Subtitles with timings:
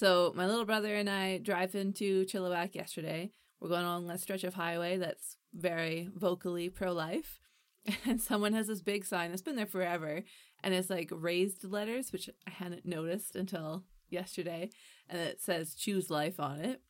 [0.00, 3.32] So my little brother and I drive into Chilliwack yesterday.
[3.60, 7.38] We're going along a stretch of highway that's very vocally pro life.
[8.06, 10.22] And someone has this big sign that's been there forever.
[10.64, 14.70] And it's like raised letters, which I hadn't noticed until yesterday.
[15.10, 16.80] And it says choose life on it.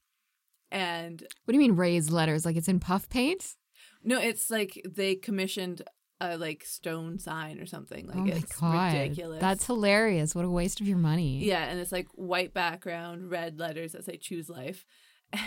[0.70, 2.44] And What do you mean raised letters?
[2.44, 3.56] Like it's in puff paint?
[4.04, 5.82] no, it's like they commissioned
[6.20, 8.06] a like stone sign or something.
[8.06, 9.40] Like oh my it's god, ridiculous.
[9.40, 10.34] that's hilarious!
[10.34, 11.44] What a waste of your money.
[11.44, 14.84] Yeah, and it's like white background, red letters that say choose life.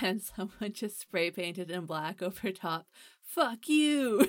[0.01, 2.87] And someone just spray painted in black over top,
[3.21, 4.25] fuck you.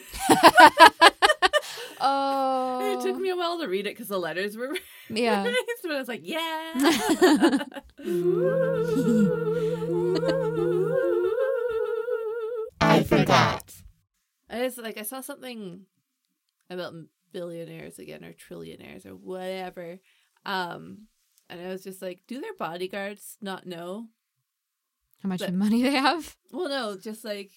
[2.01, 3.21] Oh, And it took oh.
[3.21, 4.75] me a while to read it because the letters were
[5.09, 5.45] Yeah.
[5.45, 7.59] raised, but I was like, yeah.
[12.81, 13.73] I forgot.
[14.51, 15.87] I just like I saw something
[16.71, 16.95] about
[17.33, 19.99] billionaires again or trillionaires or whatever.
[20.45, 21.09] Um
[21.51, 24.09] and I was just like, do their bodyguards not know
[25.23, 26.37] How much But- money they have?
[26.51, 27.53] Well, no, just like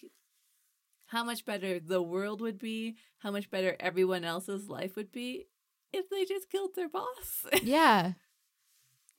[1.08, 5.48] how much better the world would be, how much better everyone else's life would be
[5.94, 7.46] if they just killed their boss.
[7.64, 8.14] Yeah.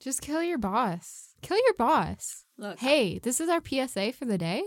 [0.00, 1.34] Just kill your boss.
[1.42, 2.44] Kill your boss.
[2.56, 4.62] look, Hey, this is our PSA for the day.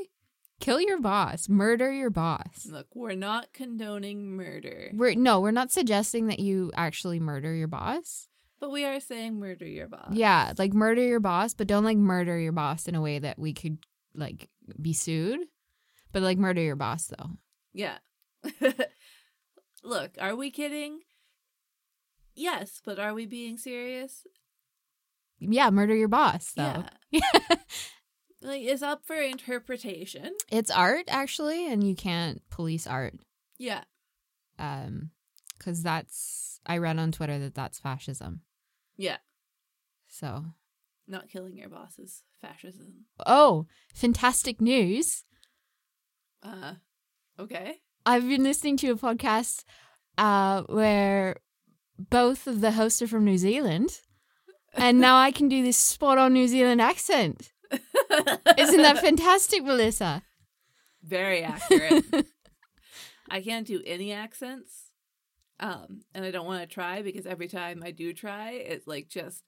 [0.62, 1.50] Kill your boss.
[1.50, 2.66] Murder your boss.
[2.70, 7.68] look, we're not condoning murder, We're no, we're not suggesting that you actually murder your
[7.68, 8.28] boss.
[8.60, 10.14] but we are saying murder your boss.
[10.14, 13.38] Yeah, like murder your boss, but don't like murder your boss in a way that
[13.40, 13.80] we could
[14.16, 15.40] like be sued.
[16.12, 17.32] But like murder your boss though.
[17.74, 17.98] Yeah.
[19.84, 21.00] look, are we kidding?
[22.36, 24.26] Yes, but are we being serious?
[25.40, 26.84] Yeah, murder your boss though.
[27.10, 27.22] Yeah.
[28.42, 30.34] Like, it's up for interpretation.
[30.52, 33.14] It's art actually, and you can't police art.
[33.60, 33.84] Yeah.
[34.58, 35.12] Um,
[35.58, 38.42] because that's I read on Twitter that that's fascism.
[38.98, 39.18] Yeah.
[40.08, 40.46] So,
[41.08, 43.06] Not killing your boss is fascism.
[43.26, 45.24] oh, fantastic news!
[46.44, 46.74] Uh,
[47.40, 47.78] okay.
[48.06, 49.64] I've been listening to a podcast
[50.18, 51.38] uh, where
[51.98, 54.02] both of the hosts are from New Zealand,
[54.74, 57.52] and now I can do this spot on New Zealand accent.
[58.58, 60.24] Isn't that fantastic, Melissa?
[61.04, 62.06] very accurate?
[63.30, 64.88] I can't do any accents.
[65.60, 69.10] Um, and I don't want to try because every time I do try, it's like
[69.10, 69.44] just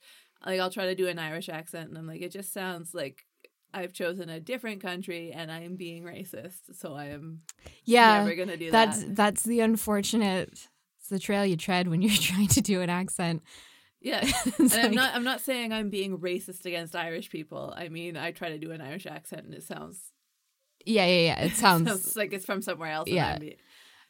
[0.45, 3.25] like I'll try to do an Irish accent and I'm like, it just sounds like
[3.73, 6.75] I've chosen a different country and I am being racist.
[6.75, 7.41] So I am
[7.85, 9.15] Yeah, never gonna do that's that.
[9.15, 10.67] that's the unfortunate.
[10.99, 13.41] It's the trail you tread when you're trying to do an accent.
[14.03, 14.23] Yeah.
[14.59, 17.73] And I'm not I'm not saying I'm being racist against Irish people.
[17.75, 20.11] I mean I try to do an Irish accent and it sounds
[20.85, 21.43] Yeah, yeah, yeah.
[21.45, 21.87] It sounds.
[21.87, 23.09] sounds like it's from somewhere else.
[23.09, 23.39] Yeah.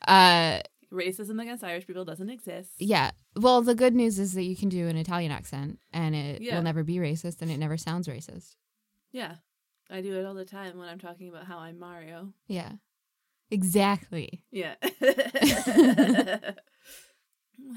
[0.07, 0.59] Uh,
[0.91, 2.71] racism against Irish people doesn't exist.
[2.79, 3.11] yeah.
[3.35, 6.55] Well, the good news is that you can do an Italian accent, and it Yeah.
[6.55, 8.55] will never be racist, and it never sounds racist.
[9.11, 9.37] Yeah.
[9.89, 12.33] I do it all the time when I'm talking about how I'm Mario.
[12.47, 12.73] Yeah,
[13.49, 14.43] exactly.
[14.51, 14.75] Yeah.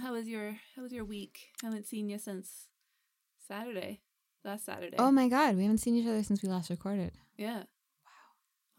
[0.03, 1.49] How was your how was your week?
[1.63, 2.69] haven't seen you since
[3.47, 4.01] Saturday.
[4.45, 4.97] Last Saturday.
[4.99, 7.13] Oh my god, we haven't seen each other since we last recorded.
[7.37, 7.59] Yeah.
[7.59, 7.63] Wow.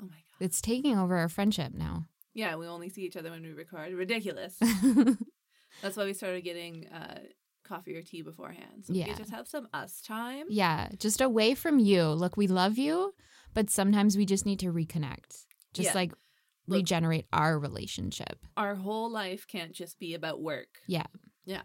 [0.01, 0.45] Oh my god.
[0.45, 2.05] It's taking over our friendship now.
[2.33, 3.91] Yeah, we only see each other when we record.
[3.93, 4.57] Ridiculous.
[5.81, 7.19] That's why we started getting uh
[7.63, 8.85] coffee or tea beforehand.
[8.85, 9.07] So we Yeah.
[9.07, 10.45] could just have some us time.
[10.49, 12.03] yeah, just away from you.
[12.05, 13.13] Look, we love you,
[13.53, 15.43] but sometimes we just need to reconnect.
[15.73, 15.93] Just Yeah.
[15.95, 16.13] like
[16.67, 18.45] Look- regenerate our relationship.
[18.55, 20.67] Our whole life can't just be about work.
[20.87, 21.05] Yeah.
[21.45, 21.63] Yeah.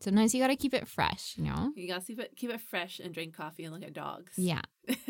[0.00, 1.72] Sometimes you got to keep it fresh, you know?
[1.74, 4.32] You gotta keep it keep it fresh and drink coffee and look at dogs.
[4.36, 4.60] Yeah.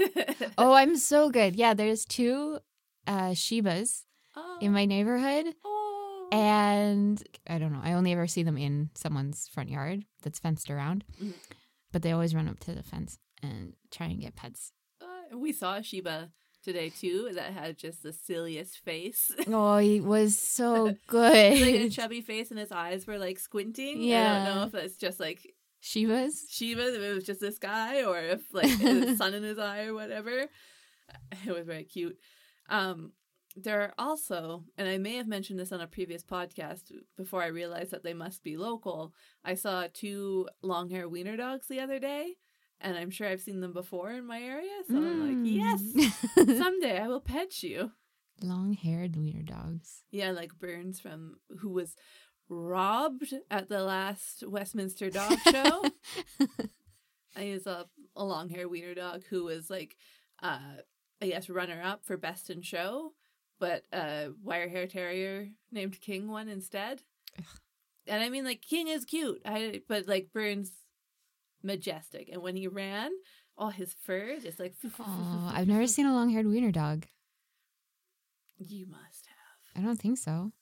[0.58, 1.56] Oh, I'm so good.
[1.56, 2.60] Yeah, there's two
[3.06, 4.04] uh Shibas
[4.36, 4.58] oh.
[4.60, 5.54] in my neighborhood.
[5.64, 6.28] oh.
[6.32, 7.80] And I don't know.
[7.82, 11.04] I only ever see them in someone's front yard that's fenced around.
[11.22, 11.34] Mhm.
[11.92, 14.72] But they always run up to the fence and try and get pets.
[15.00, 16.30] Uh, we saw a Shiba
[16.66, 19.30] today too that had just the silliest face.
[19.48, 21.60] Oh, he was so good.
[21.60, 24.02] like a chubby face and his eyes were like squinting.
[24.02, 24.42] Yeah.
[24.42, 26.32] I don't know if that's just like Shibas?
[26.50, 29.84] Shiba, if it was just this guy, or if like was sun in his eye
[29.84, 30.46] or whatever.
[31.46, 32.18] It was very cute.
[32.68, 33.12] Um,
[33.54, 37.46] there are also, and I may have mentioned this on a previous podcast before I
[37.46, 39.14] realized that they must be local.
[39.44, 42.34] I saw two long hair wiener dogs the other day,
[42.80, 44.70] and I'm sure I've seen them before in my area.
[44.88, 46.26] So I'm like, yes, yes.
[46.36, 46.58] Mm.
[46.62, 47.92] someday I will pet you.
[48.42, 50.02] Long haired wiener dogs.
[50.10, 51.96] Yeah, like Burns from who was
[52.48, 55.82] robbed at the last Westminster Dog Show.
[56.38, 57.84] Uh, I use a,
[58.16, 59.94] a long haired wiener dog who was like,
[60.42, 60.58] uh,
[61.20, 63.12] I guess, runner up for best in show,
[63.60, 67.02] but a wire hair terrier named King won instead.
[68.06, 70.72] And I mean, like King is cute, I but like Burns,
[71.62, 73.10] majestic, and when he ran,
[73.58, 74.74] Oh, his fur just like.
[75.00, 77.06] Oh, I've never seen a long haired wiener dog.
[78.58, 79.82] You must have.
[79.82, 80.52] I don't think so.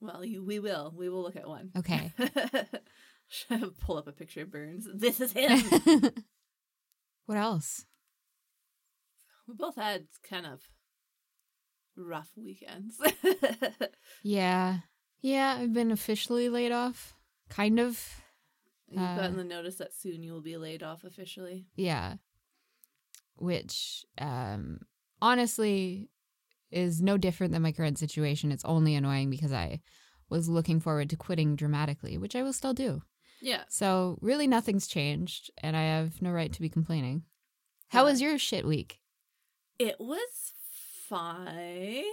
[0.00, 0.92] Well, you, we will.
[0.96, 1.70] We will look at one.
[1.76, 2.12] Okay.
[3.28, 4.86] Should pull up a picture of Burns?
[4.92, 5.60] This is him.
[7.26, 7.84] what else?
[9.46, 10.60] we both had kind of
[11.96, 12.96] rough weekends.
[14.22, 14.78] Yeah.
[15.20, 17.14] Yeah, I've been officially laid off.
[17.48, 18.21] Kind of.
[18.92, 21.66] You've Uh, gotten the notice that soon you will be laid off officially.
[21.76, 22.16] Yeah.
[23.36, 24.80] Which um
[25.20, 26.10] honestly
[26.70, 28.52] is no different than my current situation.
[28.52, 29.80] It's only annoying because I
[30.28, 33.02] was looking forward to quitting dramatically, which I will still do.
[33.40, 33.64] Yeah.
[33.68, 37.24] So really nothing's changed and I have no right to be complaining.
[37.88, 38.10] How Yeah.
[38.10, 39.00] was your shit week?
[39.78, 40.52] It was
[41.08, 42.04] fine.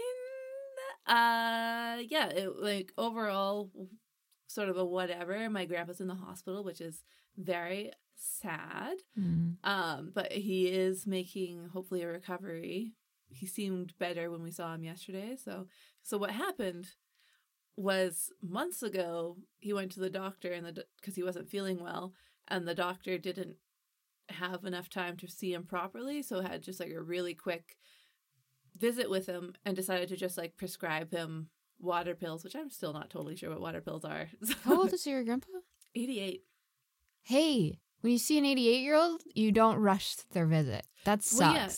[1.06, 3.72] Uh yeah, it like overall
[4.50, 5.50] sort of a whatever.
[5.50, 7.04] My grandpa's in the hospital, which is
[7.38, 8.98] very sad.
[9.18, 9.58] Mm.
[9.64, 12.94] Um, but he is making hopefully a recovery.
[13.30, 15.38] He seemed better when we saw him yesterday.
[15.42, 15.68] So
[16.02, 16.88] so what happened
[17.78, 22.14] was months ago he went to the doctor and the because he wasn't feeling well
[22.50, 23.56] and the doctor didn't
[24.28, 27.78] have enough time to see him properly so had just like a really quick
[28.78, 32.94] visit with him and decided to just like prescribe him water pills which i'm still
[32.94, 34.28] not totally sure what water pills are
[34.64, 35.48] How old is your grandpa?
[35.96, 36.44] 88
[37.24, 40.86] Hey, when you see an 88 year old, you don't rush their visit.
[41.06, 41.40] That sucks.
[41.40, 41.70] Well, yeah.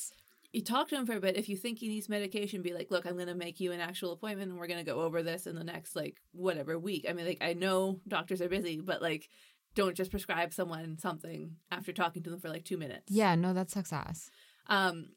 [0.53, 1.35] you talk to him for a bit.
[1.35, 3.81] If you think he needs medication, be like, look, I'm going to make you an
[3.81, 7.05] actual appointment and we're going to go over this in the next, like, whatever week.
[7.09, 9.29] I mean, like, I know doctors are busy, but, like,
[9.75, 13.05] don't just prescribe someone something after talking to them for, like, two minutes.
[13.09, 14.29] Yeah, no, that sucks ass.
[14.67, 15.09] Um,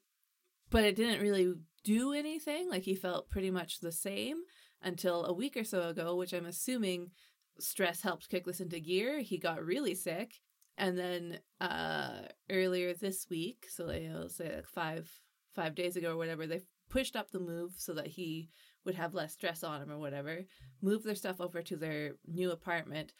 [0.70, 1.54] but it didn't really
[1.84, 2.68] do anything.
[2.68, 4.38] Like, he felt pretty much the same
[4.84, 7.10] until a week or so ago, which I'm assuming
[7.58, 9.20] stress helped kick this into gear.
[9.20, 10.34] He got really sick.
[10.76, 15.08] And then uh earlier this week, so like, I'll say like five
[15.54, 18.50] five days ago or whatever, they pushed up the move so that he
[18.84, 20.40] would have less stress on him or whatever.
[20.82, 23.12] Moved their stuff over to their new apartment,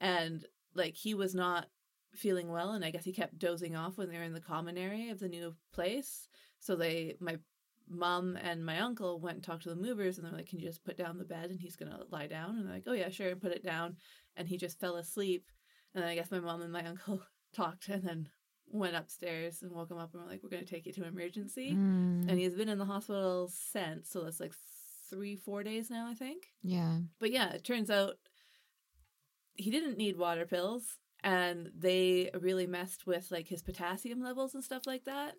[0.00, 0.44] and
[0.74, 1.66] like he was not
[2.14, 4.78] feeling well, and I guess he kept dozing off when they were in the common
[4.78, 6.28] area of the new place.
[6.58, 7.36] So they, my
[7.88, 10.66] mom and my uncle went and talked to the movers, and they're like, "Can you
[10.66, 13.10] just put down the bed and he's gonna lie down?" And they're like, "Oh yeah,
[13.10, 13.96] sure," and put it down,
[14.36, 15.50] and he just fell asleep.
[15.94, 17.22] And then I guess my mom and my uncle
[17.52, 18.28] talked and then
[18.66, 21.72] went upstairs and woke him up and were like, We're to take you to emergency.
[21.72, 24.10] Mm, And he's been in the hospital since.
[24.10, 24.54] So that's like
[25.10, 26.46] three, four days now, I think.
[26.62, 26.98] yeah.
[27.20, 28.14] But yeah, it turns out
[29.54, 34.64] he didn't need water pills and they really messed with like his potassium levels and
[34.64, 35.34] stuff like that.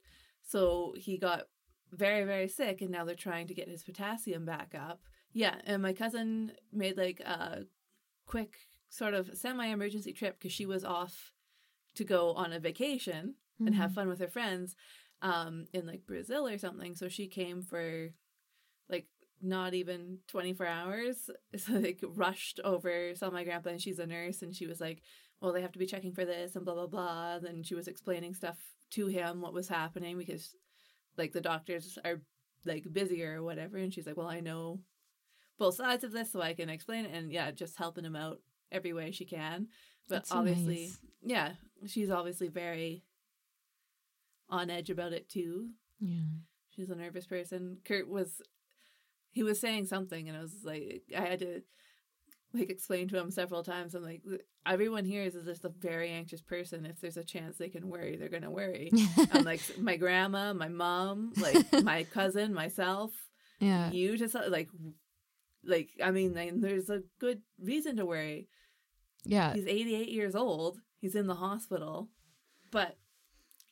[0.47, 1.43] So he got
[1.91, 5.01] very, very sick and now they're trying to get his potassium back up.
[5.33, 7.65] Yeah, and my cousin made like a
[8.25, 8.55] quick
[8.89, 11.33] sort of semi emergency trip because she was off
[11.95, 13.95] to go on a vacation and have Mhm.
[13.95, 14.75] fun with her friends
[15.21, 16.95] um in like Brazil or something.
[16.95, 18.13] So she came for
[18.89, 19.07] like
[19.41, 21.29] not even 24 hours.
[21.57, 25.01] So like rushed over, saw my grandpa and she's a nurse and she was like,
[25.41, 27.39] Well, they have to be checking for this and blah blah blah.
[27.39, 28.57] Then she was explaining stuff
[28.91, 30.55] to him what was happening because
[31.17, 32.21] like the doctors are
[32.65, 34.79] like busier or whatever and she's like, Well, I know
[35.57, 38.39] both sides of this so I can explain it and yeah, just helping him out
[38.71, 39.67] every way she can.
[40.07, 40.99] But That's obviously nice.
[41.23, 41.51] yeah,
[41.87, 43.03] she's obviously very
[44.49, 45.69] on edge about it too.
[45.99, 46.39] Yeah.
[46.75, 47.77] She's a nervous person.
[47.85, 48.41] Kurt was
[49.31, 51.61] he was saying something and I was like I had to
[52.55, 53.95] like explain to him several times.
[53.95, 54.21] I'm like
[54.65, 56.85] everyone here is just a very anxious person.
[56.85, 58.91] If there's a chance they can worry, they're gonna worry.
[59.31, 63.11] I'm like my grandma, my mom, like my cousin, myself,
[63.59, 63.91] yeah.
[63.91, 64.69] you just uh, like
[65.63, 68.47] like I mean there's a good reason to worry.
[69.23, 69.53] Yeah.
[69.53, 70.79] He's 88 years old.
[70.99, 72.09] He's in the hospital,
[72.71, 72.97] but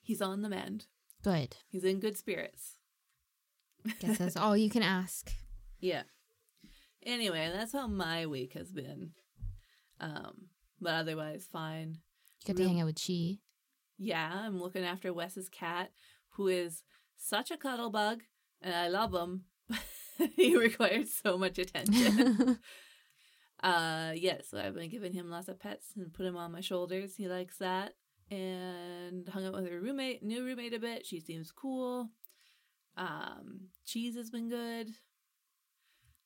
[0.02, 0.88] he's on the mend.
[1.24, 1.56] Good.
[1.70, 2.74] He's in good spirits.
[4.00, 5.32] Guess that's all you can ask.
[5.80, 6.04] Yeah.
[7.06, 9.12] Anyway, that's how my week has been.
[10.00, 10.48] Um,
[10.80, 11.98] but otherwise fine.
[12.46, 13.38] You got to hang out with Chi.
[13.98, 15.92] Yeah, I'm looking after Wes's cat,
[16.32, 16.84] who is
[17.16, 18.24] such a cuddle bug,
[18.62, 19.46] and I love him.
[20.36, 22.60] he requires so much attention.
[23.64, 26.62] uh, yeah, so I've been giving him lots of pets and put him on my
[26.62, 27.16] shoulders.
[27.16, 27.94] He likes that.
[28.32, 31.06] And hung out with her roommate, new roommate a bit.
[31.06, 32.10] She seems cool.
[32.98, 34.90] Um, cheese has been good.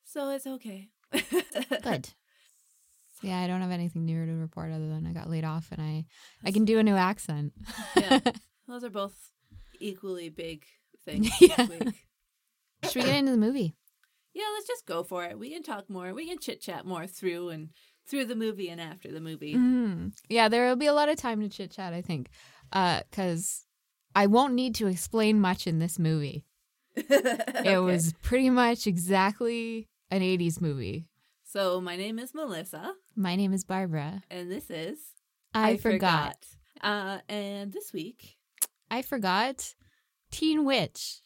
[0.10, 0.90] So it's okay.
[1.84, 2.10] Good.
[3.22, 5.82] Yeah, I don't have anything new to report other than I got laid off and
[5.82, 6.06] I
[6.46, 7.54] I can do a new accent.
[7.96, 8.20] Yeah.
[8.68, 9.16] Those are both
[9.80, 10.66] equally big
[11.06, 11.66] things Yeah.
[11.68, 12.06] week.
[12.84, 13.76] Should we get into the movie?
[14.34, 15.38] Yeah, let's just go for it.
[15.40, 16.14] We can talk more.
[16.14, 17.70] We can chit chat more through and
[18.08, 19.56] through the movie and after the movie.
[19.56, 20.14] Mm.
[20.30, 22.30] Yeah, there will be a lot of time to chit chat, I think,
[22.72, 23.66] because
[24.16, 26.46] I won't need to explain much in this movie.
[26.96, 31.06] It was pretty much exactly an 80s movie.
[31.44, 34.22] So my name is Melissa, My name is Barbara.
[34.30, 35.00] and this is
[35.54, 36.36] I, forgot.
[36.82, 38.36] Uh, and this week,
[38.92, 39.74] I forgot
[40.32, 41.22] Teen Witch.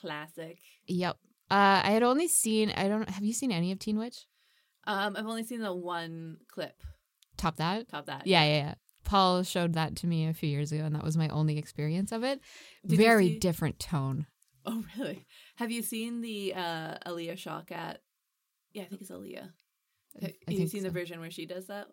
[0.00, 0.58] classic.
[0.86, 1.16] Yep.
[1.50, 4.26] Uh, I had only seen, I don't, have you seen any of Teen Witch?
[4.86, 6.80] Um, I've only seen the one clip.
[7.36, 7.88] Top that?
[7.88, 8.26] Top that.
[8.26, 8.74] Yeah, yeah, yeah.
[9.04, 12.12] Paul showed that to me a few years ago, and that was my only experience
[12.12, 12.40] of it.
[12.86, 14.26] Did Very see- different tone.
[14.66, 15.24] Oh, really?
[15.56, 17.96] Have you seen the uh, Alia Shawkat?
[18.72, 19.50] Yeah, I think it's Aaliyah.
[20.22, 20.88] I Have you seen so.
[20.88, 21.86] the version where she does that?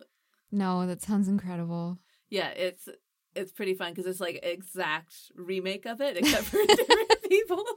[0.52, 2.00] No, that sounds incredible.
[2.30, 2.88] Yeah, it's
[3.36, 7.64] it's pretty fun because it's like exact remake of it, except for different people.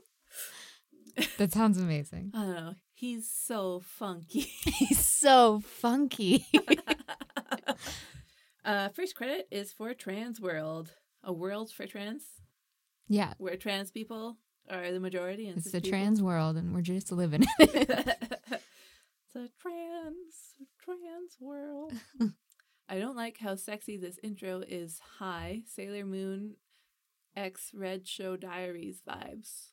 [1.39, 2.31] That sounds amazing.
[2.33, 2.75] I don't know.
[2.95, 4.41] He's so funky.
[4.65, 6.47] He's so funky.
[8.65, 10.93] uh, first credit is for Trans World,
[11.25, 12.23] a world for trans,
[13.09, 14.37] yeah, where trans people
[14.71, 15.49] are the majority.
[15.49, 18.61] And it's the people- trans world, and we're just living it.
[19.29, 21.93] It's a trans trans world.
[22.89, 24.99] I don't like how sexy this intro is.
[25.19, 26.55] High Sailor Moon,
[27.37, 29.69] X Red Show Diaries vibes.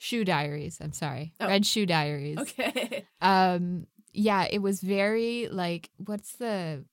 [0.00, 0.78] Shoe Diaries.
[0.80, 1.46] I'm sorry, Oh.
[1.48, 2.38] Red Shoe Diaries.
[2.38, 3.04] Okay.
[3.20, 6.84] Um, yeah, it was very like what's the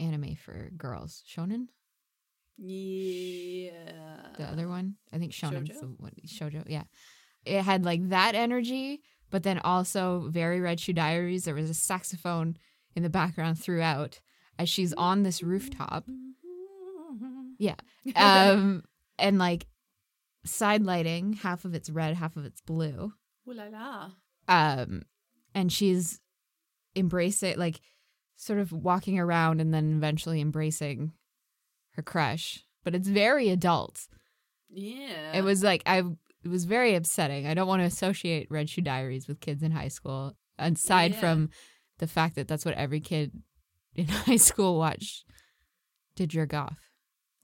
[0.00, 1.22] anime for girls?
[1.28, 1.66] Shonen.
[2.56, 3.70] Yeah.
[4.38, 5.80] The other one, I think Shonen's Shoujo?
[5.80, 6.12] the one.
[6.26, 6.84] Shoujo, yeah.
[7.44, 11.44] It had like that energy, but then also very Red Shoe Diaries.
[11.44, 12.56] There was a saxophone
[12.94, 14.20] in the background throughout
[14.58, 16.04] as she's on this rooftop.
[17.58, 17.74] Yeah.
[18.16, 18.82] Um,
[19.16, 19.66] and like
[20.44, 23.12] side lighting, half of it's red, half of it's blue.
[23.48, 24.10] Ooh la la.
[24.48, 25.02] Um,
[25.54, 26.20] and she's
[26.96, 27.80] embracing, like,
[28.34, 31.12] sort of walking around and then eventually embracing
[31.92, 32.64] her crush.
[32.82, 34.08] But it's very adult.
[34.68, 35.32] Yeah.
[35.32, 36.02] It was like I.
[36.44, 37.46] It was very upsetting.
[37.46, 40.34] I don't want to associate Red Shoe Diaries with kids in high school.
[40.58, 41.20] Aside Yeah.
[41.20, 41.50] from
[41.98, 43.32] the fact that that's what every kid
[43.94, 45.24] in high school watched.
[46.16, 46.78] To jerk off.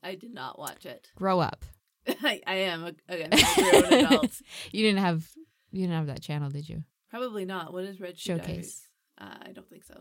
[0.02, 1.08] I did not watch it.
[1.16, 1.64] Grow up.
[2.22, 3.38] I, I am a, again a
[3.80, 4.42] grown adult.
[4.72, 5.26] You didn't have
[5.70, 6.84] you didn't have that channel, did you?
[7.08, 7.72] Probably not.
[7.72, 8.46] What is Red Shoe Showcase.
[8.46, 8.88] Diaries?
[9.18, 9.94] Uh, I don't think so.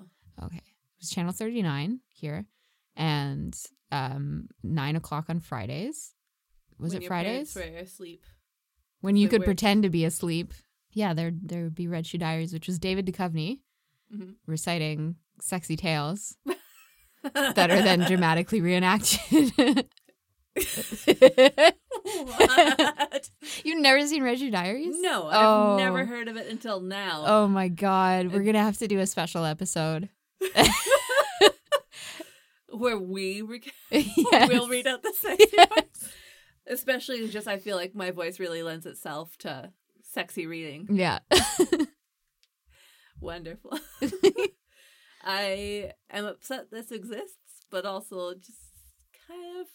[0.44, 0.58] Okay.
[0.58, 2.46] It was channel 39 here.
[2.98, 3.58] And
[3.92, 6.14] um nine o'clock on Fridays.
[6.78, 7.56] Was When it your Fridays?
[7.56, 8.24] Were asleep.
[9.02, 10.54] When you could pretend to be asleep.
[10.92, 13.60] Yeah, there there would be Red Shoe Diaries, which was David Duchovny
[14.14, 14.36] Mhm.
[14.48, 16.36] reciting sexy tales
[17.24, 19.54] that are then dramatically reenacted.
[22.04, 23.30] what?
[23.64, 24.96] You've never seen Red Shoe Diaries?
[25.00, 25.78] No, I've Oh.
[25.78, 27.24] never heard of it until now.
[27.28, 30.10] Oh my god, we're gonna have to do a special episode.
[32.70, 34.50] Where we rec- Yes.
[34.50, 36.10] will read out the sexy parts.
[36.70, 39.72] Especially just I feel like my voice really lends itself to
[40.04, 40.88] sexy reading.
[40.90, 41.20] Yeah.
[43.20, 43.80] Wonderful.
[45.24, 48.60] I am upset this exists, but also just
[49.28, 49.68] kind of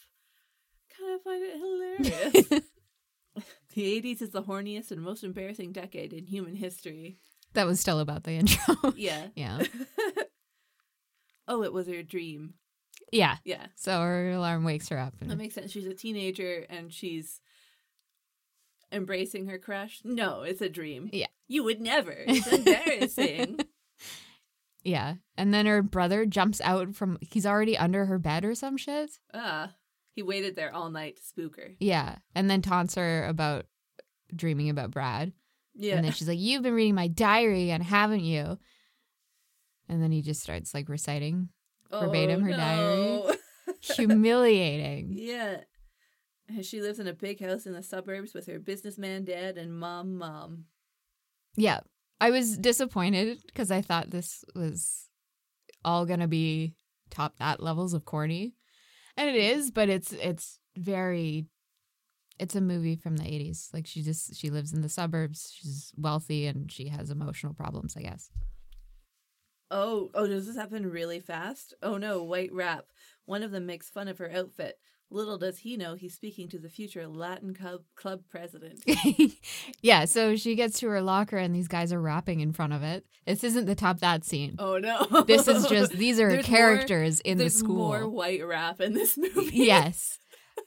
[0.97, 2.63] kind of find it hilarious.
[3.73, 7.17] the 80s is the horniest and most embarrassing decade in human history.
[7.53, 8.93] that was still about the intro.
[8.95, 9.27] Yeah.
[9.35, 9.63] yeah.
[11.47, 12.55] oh, it was her dream.
[13.13, 13.37] Yeah.
[13.45, 13.67] Yeah.
[13.75, 15.13] So her alarm wakes her up.
[15.21, 15.71] That makes sense.
[15.71, 17.39] She's a teenager and she's
[18.91, 20.01] embracing her crush.
[20.03, 21.09] No, it's a dream.
[21.13, 21.27] Yeah.
[21.47, 22.15] You would never.
[22.27, 23.59] It's embarrassing.
[24.83, 25.15] yeah.
[25.37, 29.11] And then her brother jumps out from he's already under her bed or some shit.
[29.33, 29.71] ah.
[30.15, 31.71] He waited there all night to spook her.
[31.79, 32.17] Yeah.
[32.35, 33.65] And then taunts her about
[34.35, 35.33] dreaming about Brad.
[35.73, 35.95] Yeah.
[35.95, 38.59] And then she's like, You've been reading my diary again, haven't you?
[39.89, 41.49] And then he just starts like reciting.
[41.99, 43.37] Verbatim oh, her diary.
[43.81, 45.09] Humiliating.
[45.15, 45.61] Yeah.
[46.61, 50.17] She lives in a big house in the suburbs with her businessman dad and mom
[50.17, 50.65] mom.
[51.55, 51.79] Yeah.
[52.19, 55.07] I was disappointed because I thought this was
[55.85, 56.75] all gonna be
[57.09, 58.53] top that levels of corny.
[59.15, 61.45] And it is, but it's it's very
[62.39, 63.69] it's a movie from the eighties.
[63.73, 67.95] Like she just she lives in the suburbs, she's wealthy and she has emotional problems,
[67.95, 68.29] I guess.
[69.75, 71.73] Oh, oh, does this happen really fast?
[71.81, 72.85] Oh no, white rap.
[73.25, 74.77] One of them makes fun of her outfit.
[75.09, 78.83] Little does he know he's speaking to the future Latin club, club president.
[79.81, 82.83] yeah, so she gets to her locker and these guys are rapping in front of
[82.83, 83.05] it.
[83.25, 84.55] This isn't the top that scene.
[84.59, 85.23] Oh no.
[85.27, 87.75] This is just these are There's more- characters in the There's school.
[87.75, 89.49] more white rap in this movie.
[89.53, 90.19] yes.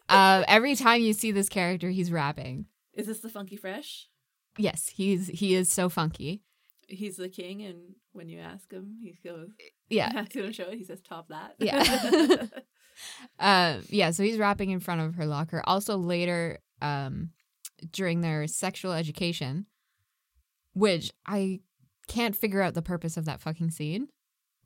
[0.09, 2.67] Uh, every time you see this character, he's rapping.
[2.95, 4.09] Is this the Funky Fresh?
[4.59, 6.43] Yes, he's he is so funky.
[6.89, 9.49] He's the king, and when you ask him, he goes,
[9.89, 10.13] Yeah.
[10.15, 11.55] ask him to show it, he says, top that.
[11.59, 12.47] Yeah.
[13.39, 15.63] Uh, yeah, so he's rapping in front of her locker.
[15.67, 17.31] Also later um,
[17.93, 19.67] during their sexual education,
[20.75, 21.61] which I
[22.09, 24.09] can't figure out the purpose of that fucking scene.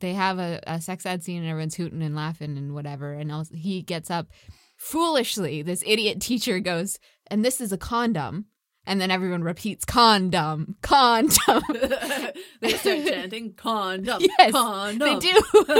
[0.00, 3.12] They have a, a sex ed scene and everyone's hooting and laughing and whatever.
[3.12, 4.28] And also he gets up
[4.76, 5.62] foolishly.
[5.62, 6.98] This idiot teacher goes,
[7.30, 8.46] and this is a condom.
[8.86, 11.62] And then everyone repeats condom, condom.
[12.60, 14.98] they start chanting condom, Yes, condom.
[14.98, 15.42] They do.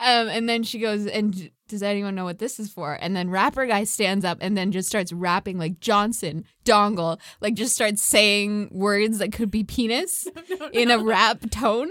[0.00, 2.94] um, and then she goes, and does anyone know what this is for?
[2.94, 7.54] And then rapper guy stands up and then just starts rapping like Johnson, dongle, like
[7.54, 10.26] just starts saying words that could be penis
[10.72, 11.90] in a rap tone.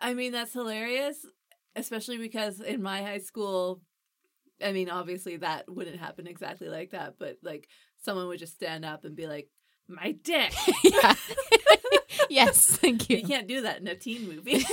[0.00, 1.24] I mean, that's hilarious,
[1.76, 3.82] especially because in my high school,
[4.62, 7.68] I mean, obviously that wouldn't happen exactly like that, but like
[8.02, 9.48] someone would just stand up and be like,
[9.88, 10.52] my dick.
[10.84, 11.14] yeah.
[12.30, 13.26] yes, thank You you.
[13.26, 14.64] can't do that in a teen movie.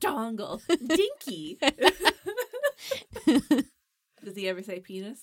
[0.00, 0.60] Dongle.
[0.86, 1.58] Dinky.
[4.24, 5.20] Does he ever say penis?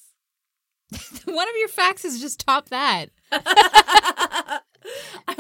[1.26, 3.10] One of your faxes just top that.
[3.32, 4.60] I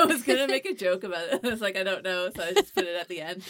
[0.06, 1.42] was gonna make a joke about it.
[1.44, 3.44] I was like, I don't know, so I just put it at the end.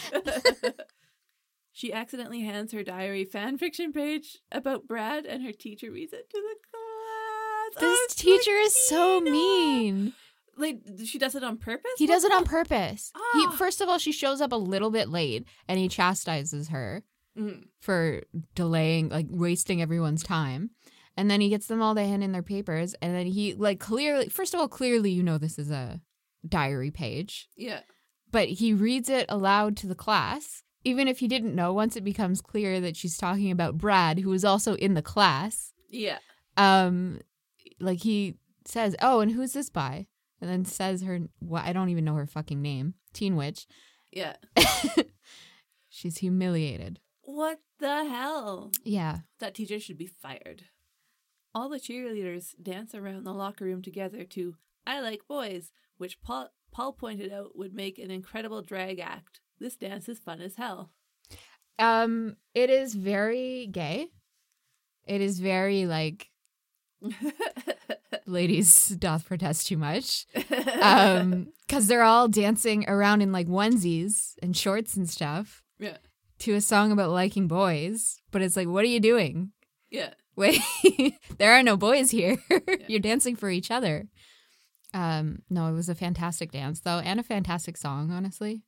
[1.75, 6.29] She accidentally hands her diary fan fiction page about Brad, and her teacher reads it
[6.29, 7.82] to the class.
[7.82, 10.13] This Oh, teacher is so mean.
[10.55, 11.91] Like she does it on purpose.
[11.98, 13.12] He does it on purpose.
[13.34, 13.55] He Ah.
[13.58, 17.03] first of all, she shows up a little bit late and he chastises her
[17.38, 17.65] Mm.
[17.82, 18.24] for
[18.55, 20.70] delaying, like wasting everyone's time.
[21.17, 22.96] And then he gets them all to hand in their papers.
[23.01, 26.00] And then he, like, clearly, first of all, clearly, you know, this is a
[26.48, 27.82] diary page, Yeah.
[28.32, 30.63] but he reads it aloud to the class.
[30.86, 34.30] Even if he didn't know, once it becomes clear that she's talking about Brad, who
[34.30, 36.20] was also in the class, Yeah.
[36.56, 37.20] um,
[37.80, 40.08] like he says, "Oh, and who's this by?"
[40.39, 43.65] And then says her, well, I don't even know her fucking name, Teen Witch.
[44.12, 44.36] Yeah.
[45.89, 47.00] She's humiliated.
[47.22, 48.72] What the hell?
[48.84, 49.20] Yeah.
[49.39, 50.65] That teacher should be fired.
[51.54, 56.50] All the cheerleaders dance around the locker room together to I Like Boys, which Paul,
[56.71, 59.39] Paul pointed out would make an incredible drag act.
[59.60, 60.91] This dance is fun as hell.
[61.80, 64.08] Um, it is very gay.
[65.08, 66.30] It is very like
[68.26, 70.26] ladies doth protest too much.
[70.82, 75.98] Um, because they're all dancing around in like onesies and shorts and stuff yeah.
[76.39, 78.22] to a song about liking boys.
[78.30, 79.52] But it's like, what are you doing?
[79.89, 80.12] Yeah.
[80.36, 80.62] Wait,
[81.38, 82.38] there are no boys here.
[82.88, 84.08] You're dancing for each other.
[84.94, 88.62] Um, no, it was a fantastic dance though, and a fantastic song, honestly.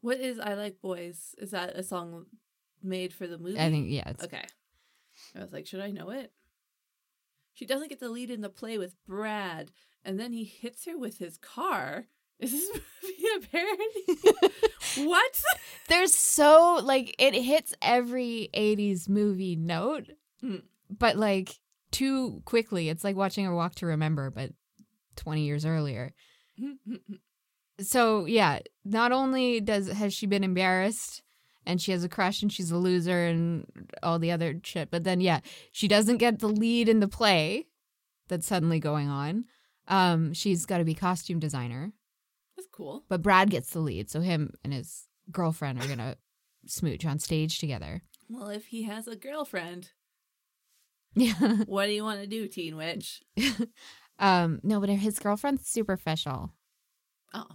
[0.00, 1.34] What is I Like Boys?
[1.38, 2.26] Is that a song
[2.82, 3.58] made for the movie?
[3.60, 4.44] I think yeah, it's Okay.
[5.36, 6.32] I was like, should I know it?
[7.52, 9.70] She doesn't get the lead in the play with Brad,
[10.04, 12.06] and then he hits her with his car.
[12.40, 15.06] Is this movie a parody?
[15.10, 15.42] what?
[15.88, 20.06] there's so like it hits every 80s movie note
[20.42, 20.62] Mm.
[20.88, 21.58] but like
[21.90, 24.52] too quickly it's like watching a walk to remember but
[25.16, 26.14] 20 years earlier
[27.82, 31.22] so yeah not only does has she been embarrassed
[31.66, 33.66] and she has a crush and she's a loser and
[34.02, 35.40] all the other shit but then yeah
[35.72, 37.66] she doesn't get the lead in the play
[38.28, 39.44] that's suddenly going on
[39.88, 41.92] um she's got to be costume designer
[42.56, 43.04] That's cool.
[43.08, 46.16] but Brad gets the lead, so him and his girlfriend are gonna
[46.66, 48.02] smooch on stage together.
[48.28, 49.90] Well, if he has a girlfriend,
[51.14, 51.34] Yeah.
[51.66, 53.22] what do you want to do, Teen Witch?
[54.18, 54.60] um.
[54.62, 56.52] No, but his girlfriend's superficial.
[57.32, 57.46] Oh,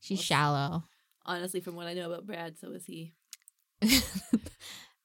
[0.00, 0.84] She's Well, shallow.
[1.26, 3.14] honestly, from what I know about Brad, so is he.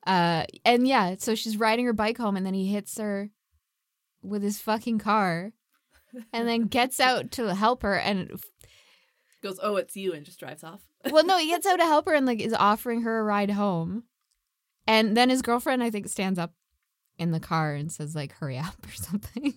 [0.08, 0.44] uh.
[0.64, 3.30] And yeah, so she's riding her bike home, and then he hits her
[4.22, 5.52] with his fucking car,
[6.34, 7.96] and then gets out to help her.
[7.98, 8.40] And
[9.44, 10.82] Goes, oh, it's you, and just drives off.
[11.12, 13.52] well, no, he gets out to help her and like is offering her a ride
[13.52, 14.04] home.
[14.88, 16.54] And then his girlfriend, I think, stands up
[17.18, 19.54] in the car and says, like, hurry up or something.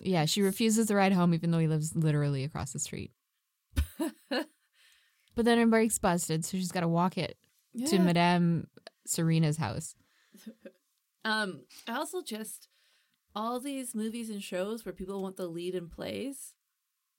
[0.00, 3.12] yeah, she refuses the ride home even though he lives literally across the street.
[5.34, 7.38] But then her bike's busted, so she's got to walk it
[7.86, 8.66] to Madame
[9.06, 9.94] Serena's house.
[11.24, 12.66] Um, I also just
[13.36, 16.54] all these movies and shows where people want the lead in plays.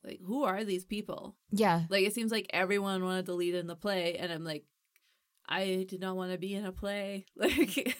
[0.03, 1.37] Like, who are these people?
[1.51, 1.83] Yeah.
[1.89, 4.65] Like, it seems like everyone wanted the lead in the play, and I'm like,
[5.47, 7.25] I did not want to be in a play.
[7.37, 7.97] Like,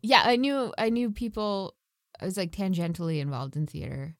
[0.00, 1.74] Yeah, I knew I knew people
[2.20, 4.16] I was like tangentially involved in theater.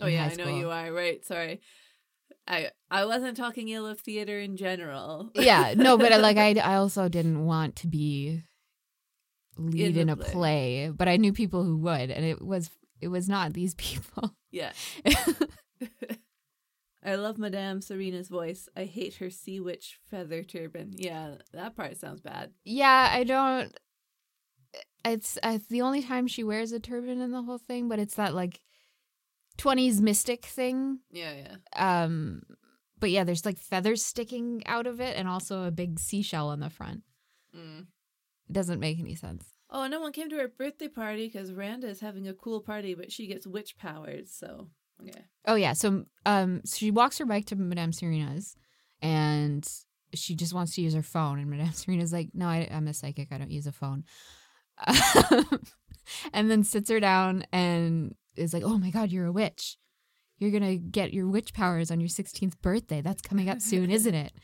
[0.00, 0.92] oh yeah, high I know you are.
[0.92, 1.24] Right?
[1.24, 1.60] Sorry,
[2.48, 5.30] I I wasn't talking ill of theater in general.
[5.34, 8.42] Yeah, no, but I, like I I also didn't want to be
[9.58, 10.30] lead the in, a play.
[10.32, 14.34] play, but I knew people who would, and it was it was not these people.
[14.50, 14.72] yeah.
[17.04, 18.68] I love Madame Serena's voice.
[18.76, 20.92] I hate her sea witch feather turban.
[20.96, 22.50] Yeah, that part sounds bad.
[22.64, 23.72] yeah, I don't.
[25.04, 28.16] it's uh, the only time she wears a turban in the whole thing, but it's
[28.16, 28.60] that like
[29.58, 31.00] 20s mystic thing.
[31.10, 31.56] Yeah, yeah.
[32.00, 32.42] Um
[32.98, 36.60] but yeah, there's like feathers sticking out of it and also a big seashell on
[36.60, 37.02] the front.
[37.54, 37.86] Mm.
[38.48, 39.44] It doesn't make any sense.
[39.68, 42.94] Oh, no one came to her birthday party because Randa is having a cool party,
[42.94, 44.30] but she gets witch powers.
[44.32, 44.68] So
[45.02, 45.22] yeah.
[45.46, 48.56] Oh yeah, so um so she walks her bike to Madame Serena's
[49.02, 49.68] and
[50.14, 52.94] she just wants to use her phone and Madame Serena's like, "No, I, I'm a
[52.94, 53.28] psychic.
[53.32, 54.04] I don't use a phone."
[56.32, 59.76] and then sits her down and is like, "Oh my god, you're a witch.
[60.38, 63.00] You're going to get your witch powers on your 16th birthday.
[63.00, 64.32] That's coming up soon, isn't it?"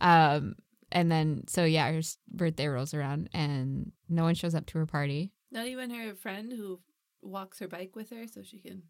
[0.00, 0.56] Um
[0.90, 4.86] and then so yeah, her birthday rolls around and no one shows up to her
[4.86, 5.32] party.
[5.52, 6.80] Not even her friend who
[7.22, 8.82] walks her bike with her so she can.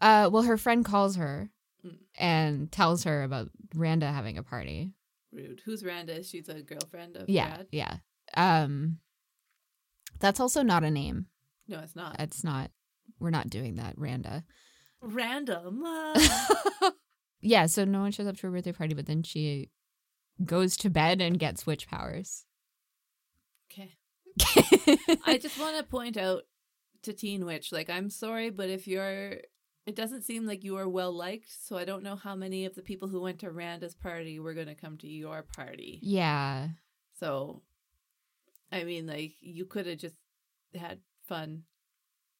[0.00, 1.50] Uh well, her friend calls her
[1.84, 1.96] Mm.
[2.18, 4.92] and tells her about Randa having a party.
[5.30, 5.60] Rude.
[5.64, 6.24] Who's Randa?
[6.24, 7.66] She's a girlfriend of Yeah, Brad.
[7.70, 7.96] yeah.
[8.36, 8.98] Um
[10.18, 11.26] that's also not a name.
[11.68, 12.16] No, it's not.
[12.18, 12.70] It's not
[13.18, 14.44] we're not doing that, Randa.
[15.00, 15.82] Random.
[15.84, 16.92] Ah.
[17.40, 19.70] yeah, so no one shows up to her birthday party, but then she
[20.44, 22.44] goes to bed and gets witch powers.
[23.72, 23.96] okay.
[25.26, 26.42] I just want to point out
[27.02, 29.38] to Teen Witch, like, I'm sorry, but if you're.
[29.86, 32.74] It doesn't seem like you are well liked, so I don't know how many of
[32.74, 36.00] the people who went to Randa's party were going to come to your party.
[36.02, 36.70] yeah.
[37.20, 37.62] So,
[38.72, 40.16] I mean, like, you could have just
[40.74, 40.98] had
[41.28, 41.62] fun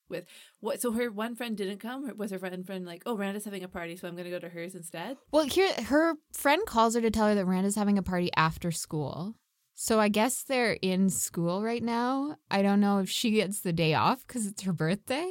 [0.09, 0.27] with
[0.61, 0.81] what.
[0.81, 2.11] So, her one friend didn't come?
[2.17, 4.39] Was her friend friend like, oh, Randa's having a party, so I'm going to go
[4.39, 5.17] to hers instead?
[5.31, 8.71] Well, here her friend calls her to tell her that Randa's having a party after
[8.71, 9.35] school.
[9.75, 12.37] So I guess they're in school right now.
[12.51, 15.31] I don't know if she gets the day off because it's her birthday,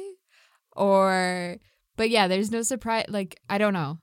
[0.72, 1.56] or
[1.96, 3.06] but yeah, there's no surprise.
[3.08, 3.98] Like I don't know.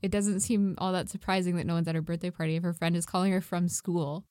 [0.00, 2.72] It doesn't seem all that surprising that no one's at her birthday party if her
[2.72, 4.24] friend is calling her from school.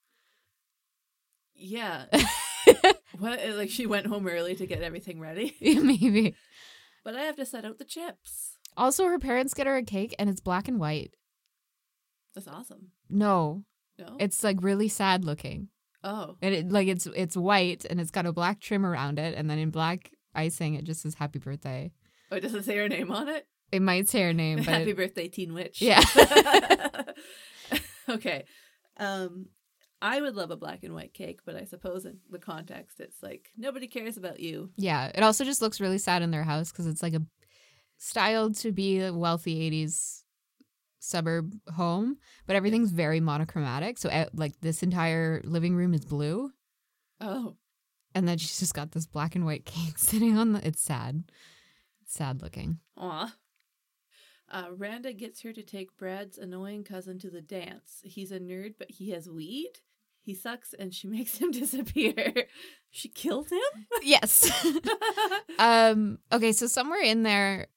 [1.53, 2.05] Yeah.
[3.19, 3.39] what?
[3.55, 5.55] Like, she went home early to get everything ready.
[5.61, 6.35] Maybe.
[7.03, 8.57] But I have to set out the chips.
[8.75, 11.13] Also, her parents get her a cake and it's black and white.
[12.35, 12.89] That's awesome.
[13.09, 13.63] No,
[13.97, 14.17] No?
[14.19, 15.69] it's like really sad looking.
[16.03, 16.35] oh.
[16.41, 19.49] And it like it's it's white and it's got a black trim around it, and
[19.49, 21.91] then in black icing it just says happy birthday.
[22.31, 23.47] Oh, it doesn't say her name on it?
[23.71, 25.81] It might say her name, but Happy it- birthday, Teen Witch.
[25.81, 26.03] Yeah.
[28.09, 28.45] okay.
[28.97, 29.47] Um,
[30.01, 33.23] I would love a black and white cake, but I suppose in the context, it's
[33.23, 34.69] like nobody cares about you.
[34.77, 37.21] yeah, it also just looks really sad in their house because it's like a
[37.97, 40.21] styled to be a wealthy '80s
[40.99, 43.97] suburb home, but everything's very monochromatic.
[43.97, 46.51] So like this entire living room is blue,
[47.19, 47.55] Oh,
[48.13, 50.67] and then she's just got this black and white cake sitting on the.
[50.67, 51.23] It's sad.
[52.03, 52.79] It's sad looking.
[52.97, 53.33] aw.
[54.49, 57.99] Uh, Randa gets her to take Brad's annoying cousin to the dance.
[58.03, 59.71] He's a nerd, but he has weed.
[60.27, 62.33] He sucks, and she makes him disappear.
[62.91, 63.85] she killed him.
[64.03, 64.51] Yes.
[65.57, 66.19] um.
[66.33, 66.51] Okay.
[66.51, 67.67] So somewhere in there,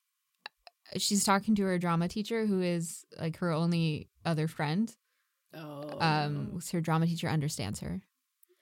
[0.97, 4.93] she's talking to her drama teacher, who is like her only other friend.
[5.55, 5.97] oh.
[6.01, 6.59] Um.
[6.73, 8.01] Her drama teacher understands her.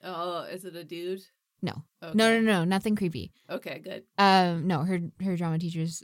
[0.03, 1.23] Oh, is it a dude?
[1.63, 1.73] No.
[2.03, 2.13] Okay.
[2.15, 2.39] No.
[2.39, 2.41] No.
[2.41, 2.63] No.
[2.65, 3.31] Nothing creepy.
[3.49, 4.03] Okay, good.
[4.19, 4.67] Um.
[4.67, 4.83] No.
[4.83, 6.03] Her her drama teacher's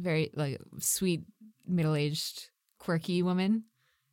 [0.00, 1.22] very like sweet,
[1.66, 3.64] middle aged, quirky woman.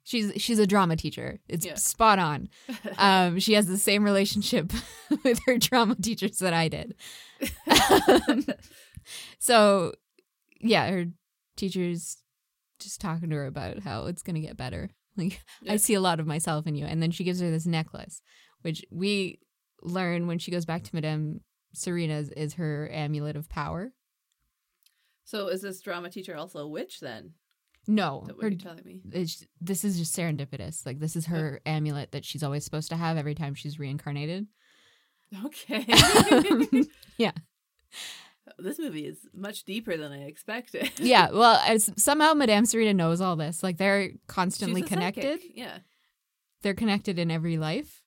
[0.08, 1.40] She's she's a drama teacher.
[1.50, 1.76] It's Yeah.
[1.76, 2.48] spot on.
[2.98, 4.72] Um, she has the same relationship
[5.26, 6.96] with her drama teachers that I did.
[8.18, 8.46] Um,
[9.40, 9.94] so,
[10.62, 11.06] yeah, her
[11.58, 12.18] teacher's
[12.80, 14.90] just talking to her about how it's gonna get better.
[15.18, 17.66] Like, I see a lot of myself in you, and then she gives her this
[17.66, 18.22] necklace,
[18.62, 19.40] which we
[19.82, 21.42] learn when she goes back to Madame
[21.74, 23.92] Serena's is her amulet of power.
[25.26, 27.34] so, is this drama teacher also a witch then?
[27.88, 29.02] No, that what her you're telling me?
[29.12, 30.86] it's, this is just serendipitous.
[30.86, 34.48] Like this is her amulet that she's always supposed to have every time she's reincarnated.
[35.46, 35.86] Okay.
[37.18, 37.32] Yeah.
[38.60, 40.92] This movie is much deeper than I expected.
[41.00, 43.62] yeah, well, as, somehow Madame Serena knows all this.
[43.64, 45.42] Like they're constantly connected.
[45.42, 45.52] psychic.
[45.56, 45.80] Yeah.
[46.62, 48.04] They're connected in every life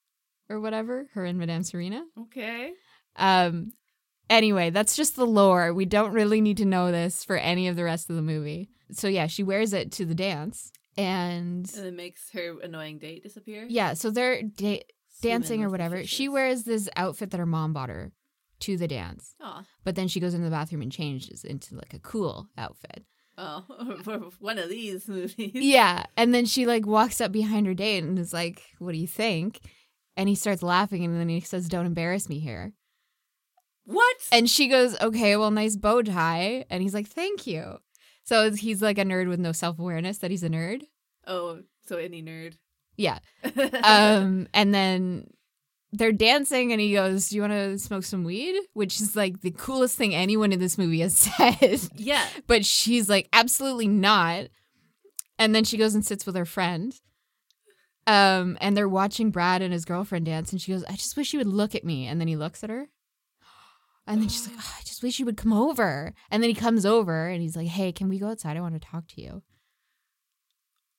[0.49, 1.09] or whatever.
[1.15, 2.05] Her and Madame Serena.
[2.19, 2.73] Okay.
[3.17, 3.73] Um.
[4.31, 5.75] Anyway, that's just the lore.
[5.75, 8.71] We don't really need to know this for any of the rest of the movie.
[8.93, 13.23] So yeah, she wears it to the dance, and And it makes her annoying date
[13.25, 13.67] disappear.
[13.69, 14.83] yeah, so they're da-
[15.21, 16.05] dancing or whatever.
[16.05, 18.13] She wears this outfit that her mom bought her
[18.61, 19.35] to the dance.
[19.41, 19.65] Aw.
[19.85, 23.05] But then she goes into the bathroom and changes into like a cool outfit.
[23.39, 23.65] Oh,
[24.05, 25.53] for one of these movies.
[25.55, 26.05] Yeah.
[26.17, 29.07] And then she like walks up behind her date and is like, What do you
[29.07, 29.61] think?
[30.17, 32.75] And he starts laughing and then he says, Don't embarrass me here.
[33.91, 34.17] What?
[34.33, 36.65] And she goes, Okay, well, nice bow tie.
[36.71, 37.79] And he's like, Thank you.
[38.25, 40.83] So he's like a nerd with no self awareness that he's a nerd.
[41.27, 42.55] oh, so any nerd.
[42.97, 43.19] Yeah.
[43.83, 45.27] Um, and then
[45.93, 48.55] they're dancing and he goes, Do you want to smoke some weed?
[48.75, 51.81] Which is like the coolest thing anyone in this movie has said.
[51.97, 52.27] Yeah.
[52.47, 54.47] but she's like, Absolutely not.
[55.39, 56.95] And then she goes and sits with her friend.
[58.07, 61.33] Um, and they're watching Brad and his girlfriend dance, and she goes, I just wish
[61.33, 62.07] you would look at me.
[62.07, 62.89] And then he looks at her.
[64.11, 66.13] And then she's like, oh, I just wish you would come over.
[66.31, 68.57] And then he comes over and he's like, Hey, can we go outside?
[68.57, 69.43] I want to talk to you.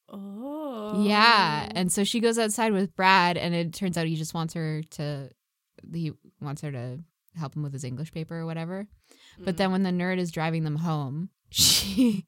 [0.09, 1.03] Oh.
[1.05, 1.69] Yeah.
[1.73, 4.81] And so she goes outside with Brad, and it turns out he just wants her
[4.91, 5.29] to,
[5.93, 6.99] he wants her to
[7.37, 8.87] help him with his English paper or whatever.
[9.39, 9.57] But Mm.
[9.57, 12.25] then when the nerd is driving them home, she,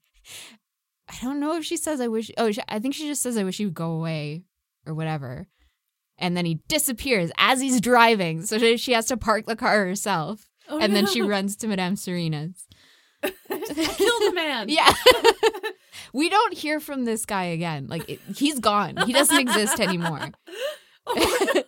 [1.10, 3.38] I don't know if she says, I wish, oh, she, I think she just says,
[3.38, 4.44] I wish you would go away
[4.86, 5.48] or whatever.
[6.18, 8.44] And then he disappears as he's driving.
[8.46, 10.48] So she has to park the car herself.
[10.74, 12.66] Oh, and then she runs to Madame Serena's.
[13.48, 14.70] killed a man.
[14.70, 14.92] Yeah.
[16.14, 17.88] we don't hear from this guy again.
[17.88, 18.98] Like, it, he's gone.
[19.06, 20.32] He doesn't exist anymore.
[21.08, 21.64] oh, no.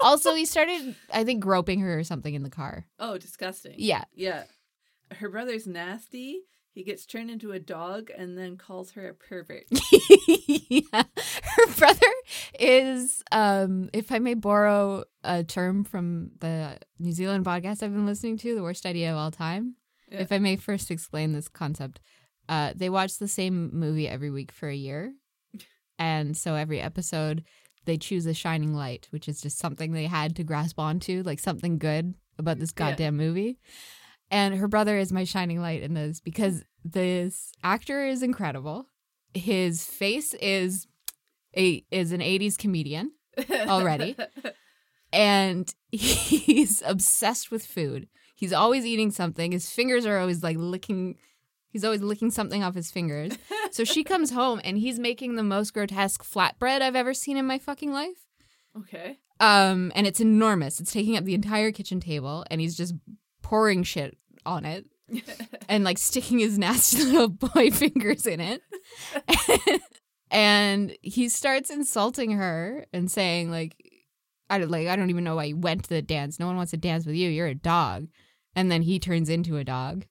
[0.00, 2.86] Also, he started, I think, groping her or something in the car.
[2.98, 3.74] Oh, disgusting.
[3.76, 4.04] Yeah.
[4.14, 4.44] Yeah.
[5.12, 6.40] Her brother's nasty.
[6.78, 9.64] He gets turned into a dog and then calls her a pervert.
[10.28, 11.02] yeah.
[11.02, 12.06] Her brother
[12.56, 18.06] is, um, if I may borrow a term from the New Zealand podcast I've been
[18.06, 19.74] listening to, the worst idea of all time.
[20.08, 20.20] Yeah.
[20.20, 21.98] If I may first explain this concept,
[22.48, 25.14] uh, they watch the same movie every week for a year.
[25.98, 27.42] And so every episode,
[27.86, 31.40] they choose a shining light, which is just something they had to grasp onto, like
[31.40, 32.90] something good about this Yeah.
[32.90, 33.58] goddamn movie.
[34.30, 38.86] And her brother is my shining light in this because this actor is incredible.
[39.34, 40.86] His face is
[41.56, 43.12] a is an 80s comedian
[43.50, 44.16] Already?
[45.12, 48.08] and he's obsessed with food.
[48.34, 49.52] He's always eating something.
[49.52, 51.16] His fingers are always like licking
[51.70, 53.36] he's always licking something off his fingers.
[53.70, 57.46] So she comes home and he's making the most grotesque flatbread I've ever seen in
[57.46, 58.26] my fucking life.
[58.76, 59.18] okay.
[59.40, 60.80] Um, and it's enormous.
[60.80, 62.92] It's taking up the entire kitchen table, and he's just
[63.48, 64.84] pouring shit on it
[65.70, 68.62] and like sticking his nasty little boy fingers in it.
[70.30, 73.74] and he starts insulting her and saying like,
[74.50, 74.88] "I don't like.
[74.88, 76.38] I don't even know why you went to the dance.
[76.38, 77.30] No one wants to dance with you.
[77.30, 78.08] You're a dog."
[78.54, 80.04] And then he turns into a dog.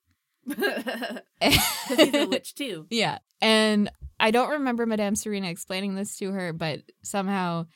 [0.47, 2.88] He's a witch too.
[2.89, 3.19] Yeah.
[3.41, 7.67] And I don't remember Madame Serena explaining this to her, but somehow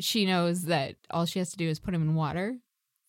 [0.00, 2.58] she knows that all she has to do is put him in water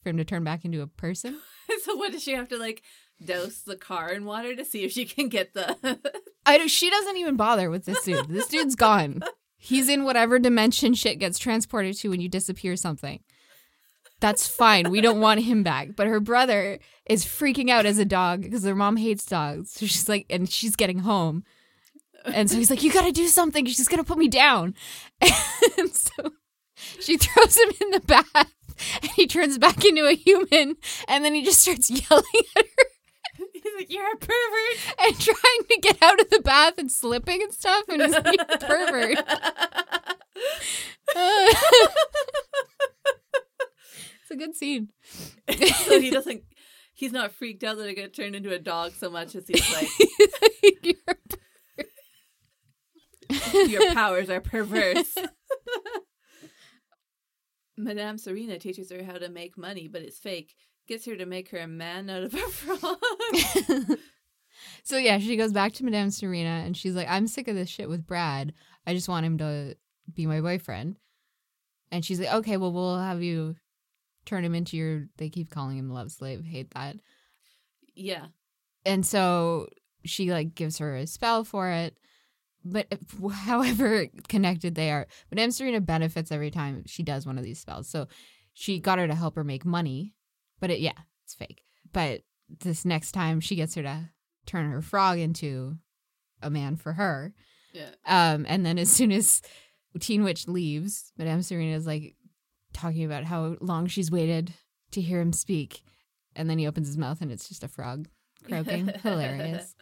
[0.01, 1.39] for him to turn back into a person.
[1.83, 2.83] so what does she have to like
[3.23, 5.99] dose the car in water to see if she can get the
[6.45, 8.27] I don't, she doesn't even bother with this dude.
[8.29, 9.21] This dude's gone.
[9.57, 13.19] He's in whatever dimension shit gets transported to when you disappear something.
[14.21, 14.89] That's fine.
[14.89, 15.89] We don't want him back.
[15.95, 19.71] But her brother is freaking out as a dog because their mom hates dogs.
[19.71, 21.43] So she's like, and she's getting home.
[22.25, 23.65] And so he's like, You got to do something.
[23.65, 24.75] She's going to put me down.
[25.77, 26.31] And so
[26.99, 28.53] she throws him in the bath
[29.01, 30.75] and he turns back into a human.
[31.07, 32.23] And then he just starts yelling
[32.55, 32.85] at her
[33.53, 34.95] He's like, You're a pervert.
[34.99, 37.83] and trying to get out of the bath and slipping and stuff.
[37.89, 39.17] And he's like, "You pervert.
[44.21, 44.89] it's a good scene.
[45.85, 46.43] so he doesn't
[46.93, 49.73] he's not freaked out that I get turned into a dog so much as he's
[49.73, 49.89] like,
[50.83, 50.95] You're-
[53.69, 55.15] Your powers are perverse.
[57.79, 60.55] Madame Serena teaches her how to make money, but it's fake.
[60.87, 62.97] Gets her to make her a man out of a frog.
[64.83, 67.69] so yeah, she goes back to Madame Serena and she's like, I'm sick of this
[67.69, 68.53] shit with Brad.
[68.85, 69.75] I just want him to
[70.13, 70.97] be my boyfriend.
[71.91, 73.55] And she's like, okay, well, we'll have you
[74.25, 75.07] turn him into your.
[75.17, 76.43] They keep calling him love slave.
[76.43, 76.97] Hate that.
[77.95, 78.25] yeah.
[78.85, 79.67] and so
[80.05, 81.97] she like gives her a spell for it
[82.63, 82.87] but
[83.31, 87.87] however connected they are madame serena benefits every time she does one of these spells.
[87.87, 88.07] So
[88.53, 90.13] she got her to help her make money
[90.59, 91.63] but it yeah it's fake.
[91.91, 92.21] But
[92.59, 94.09] this next time she gets her to
[94.45, 95.77] turn her frog into
[96.41, 97.33] a man for her.
[97.73, 97.89] Yeah.
[98.05, 99.41] um and then as soon as
[99.99, 102.15] teen witch leaves madame serena is like
[102.73, 104.53] talking about how long she's waited
[104.91, 105.83] to hear him speak
[106.35, 108.07] and then he opens his mouth and it's just a frog
[108.43, 108.87] croaking.
[109.03, 109.75] Hilarious.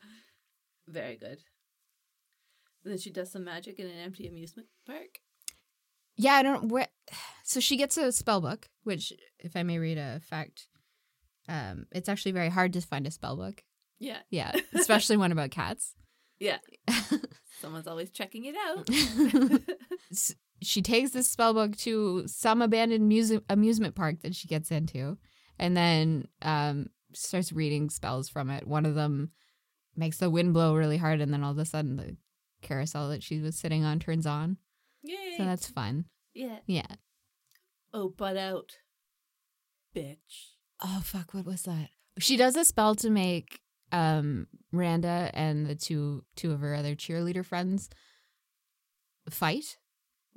[0.88, 1.40] Very good.
[2.84, 5.20] Then she does some magic in an empty amusement park.
[6.16, 6.88] Yeah, I don't where
[7.44, 10.68] so she gets a spell book, which if I may read a fact,
[11.48, 13.64] um, it's actually very hard to find a spell book.
[14.00, 14.20] Yeah.
[14.30, 14.54] Yeah.
[14.74, 15.96] Especially one about cats.
[16.40, 16.58] Yeah.
[17.62, 19.62] Someone's always checking it out.
[20.64, 25.20] She takes this spell book to some abandoned muse- amusement park that she gets into
[25.60, 28.66] and then um starts reading spells from it.
[28.66, 29.30] One of them
[29.96, 32.18] makes the wind blow really hard and then all of a sudden the
[32.62, 34.58] carousel that she was sitting on turns on.
[35.04, 35.36] Yay.
[35.38, 36.06] So that's fun.
[36.34, 36.60] yeah.
[36.66, 36.88] Yeah.
[37.94, 38.78] Oh, butt out,
[39.96, 40.52] bitch.
[40.84, 41.90] Oh fuck, what was that?
[42.20, 46.96] She does a spell to make um Randa and the two two of her other
[46.96, 47.90] cheerleader friends
[49.30, 49.78] fight.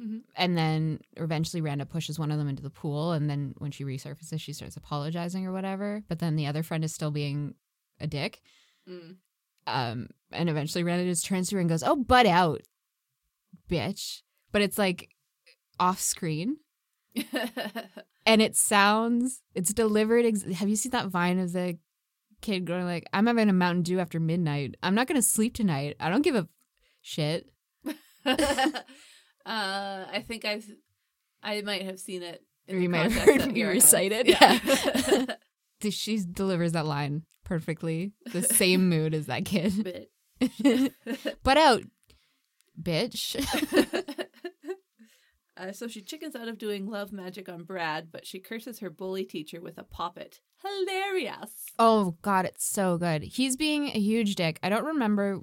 [0.00, 0.22] Mhm.
[0.36, 3.84] And then eventually Randa pushes one of them into the pool and then when she
[3.84, 7.54] resurfaces she starts apologizing or whatever, but then the other friend is still being
[7.98, 8.40] a dick.
[8.88, 9.16] Mm.
[9.66, 10.84] Um and eventually
[11.22, 12.62] turns to her and goes, "Oh, butt out,
[13.68, 15.10] bitch." But it's like
[15.78, 16.56] off screen.
[18.26, 21.78] And it sounds it's delivered ex- have you seen that vine of the
[22.42, 24.76] kid going like i'm having a mountain dew after midnight.
[24.82, 25.96] I'm not gonna sleep tonight.
[25.98, 26.46] I don't give a
[27.00, 27.50] shit.
[29.46, 30.70] Uh, I think I've,
[31.42, 32.44] I might have seen it.
[32.68, 35.28] in Or the you might have heard me recite it, Th-
[35.90, 38.12] she delivers that line perfectly.
[38.32, 40.08] The same mood as that kid.
[41.42, 41.82] Butt out
[42.80, 43.36] bitch.
[45.60, 48.88] Uh, so she chickens out of doing love magic on Brad, but she curses her
[48.88, 50.40] bully teacher with a poppet.
[50.64, 51.50] Hilarious.
[51.78, 53.22] oh god it's so good.
[53.22, 54.58] He's being a huge dick.
[54.62, 55.40] I don't remember.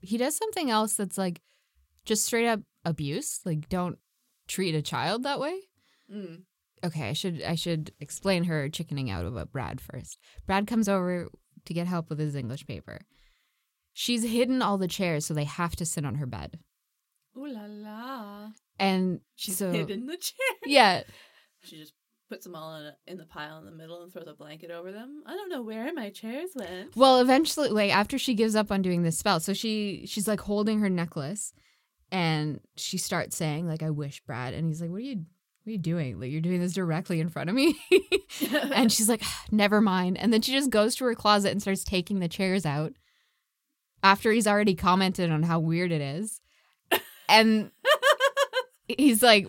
[0.00, 1.40] He does something else that's like
[2.04, 3.40] just straight up abuse.
[3.44, 3.98] Like don't
[4.48, 5.60] treat a child that way.
[6.12, 6.42] Mm.
[6.84, 10.18] Okay, I should I should explain her chickening out about Brad first.
[10.46, 11.28] Brad comes over
[11.64, 13.00] to get help with his English paper.
[13.92, 16.58] She's hidden all the chairs, so they have to sit on her bed.
[17.36, 18.48] Ooh la la.
[18.78, 20.56] And She's so hidden the chair.
[20.66, 21.02] yeah,
[21.62, 21.94] She just
[22.28, 24.70] puts them all in, a, in the pile in the middle and throws a blanket
[24.70, 25.22] over them.
[25.26, 26.96] I don't know where my chairs went.
[26.96, 30.40] well, eventually, like after she gives up on doing this spell, so she she's like
[30.40, 31.52] holding her necklace,
[32.10, 35.24] and she starts saying like, "I wish, Brad," and he's like, "What are you?"
[35.64, 36.20] What are you doing?
[36.20, 37.78] Like you're doing this directly in front of me.
[38.74, 40.18] and she's like, never mind.
[40.18, 42.92] And then she just goes to her closet and starts taking the chairs out
[44.02, 46.42] after he's already commented on how weird it is.
[47.30, 47.70] And
[48.88, 49.48] he's like,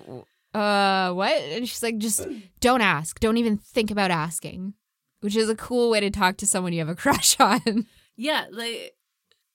[0.53, 1.33] uh, what?
[1.33, 2.25] And she's like, just
[2.61, 3.19] don't ask.
[3.19, 4.73] Don't even think about asking,
[5.19, 7.87] which is a cool way to talk to someone you have a crush on.
[8.15, 8.95] yeah, like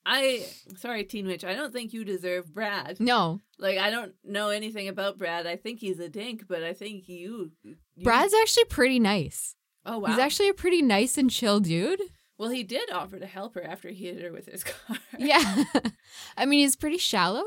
[0.07, 0.45] I
[0.77, 2.99] sorry, Teen Witch, I don't think you deserve Brad.
[3.01, 5.47] no, Like I don't know anything about Brad.
[5.47, 9.55] I think he's a dink, but I think you, you Brad's actually pretty nice.
[9.85, 10.09] Oh wow.
[10.09, 12.01] He's actually a pretty nice and chill dude.
[12.39, 14.97] well, he did offer to help her after he hit her with his car.
[15.19, 15.65] Yeah.
[16.37, 17.45] I mean, he's pretty shallow.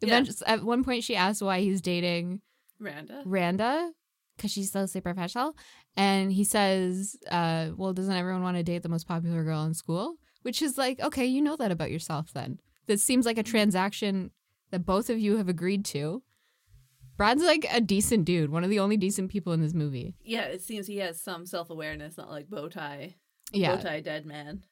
[0.00, 0.22] Yeah.
[0.46, 2.42] At one point, she asks why he's dating
[2.78, 3.22] Randa.
[3.24, 3.92] Randa
[4.36, 5.56] because she's so super professional.
[5.96, 9.72] And he says, uh, well, doesn't everyone want to date the most popular girl in
[9.72, 10.16] school?
[10.46, 12.60] Which is like, okay, you know that about yourself then.
[12.86, 13.50] That seems like a mm-hmm.
[13.50, 14.30] transaction
[14.70, 16.22] that both of you have agreed to.
[17.16, 20.14] Brad's like a decent dude, one of the only decent people in this movie.
[20.22, 23.16] Yeah, it seems he has some self awareness, not like bow tie.
[23.50, 23.76] Yeah.
[23.76, 24.62] Bowtie dead man.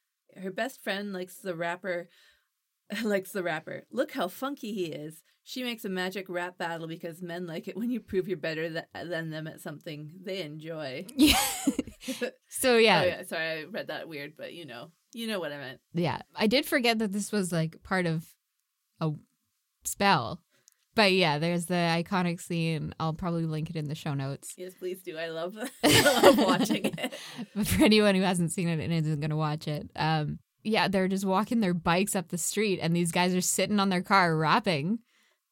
[0.41, 2.09] Her best friend likes the rapper
[3.03, 3.83] likes the rapper.
[3.91, 5.25] Look how funky he is.
[5.43, 8.71] She makes a magic rap battle because men like it when you prove you're better
[8.71, 11.07] th- than them at something they enjoy.
[11.17, 11.35] Yeah.
[12.49, 15.53] so yeah, Oh, yeah, sorry, I read that weird, but you know, you know what
[15.53, 15.81] I meant.
[15.93, 16.23] yeah.
[16.37, 18.25] I did forget that this was like part of
[19.01, 19.13] a
[19.85, 20.41] spell.
[20.97, 22.95] But yeah, there's the iconic scene.
[23.01, 24.55] I'll probably link it in the show notes.
[24.57, 25.19] Yes, please do.
[25.19, 27.13] I love, I love watching it.
[27.55, 30.87] But for anyone who hasn't seen it and isn't going to watch it, um, yeah,
[30.87, 34.03] they're just walking their bikes up the street, and these guys are sitting on their
[34.03, 35.01] car rapping.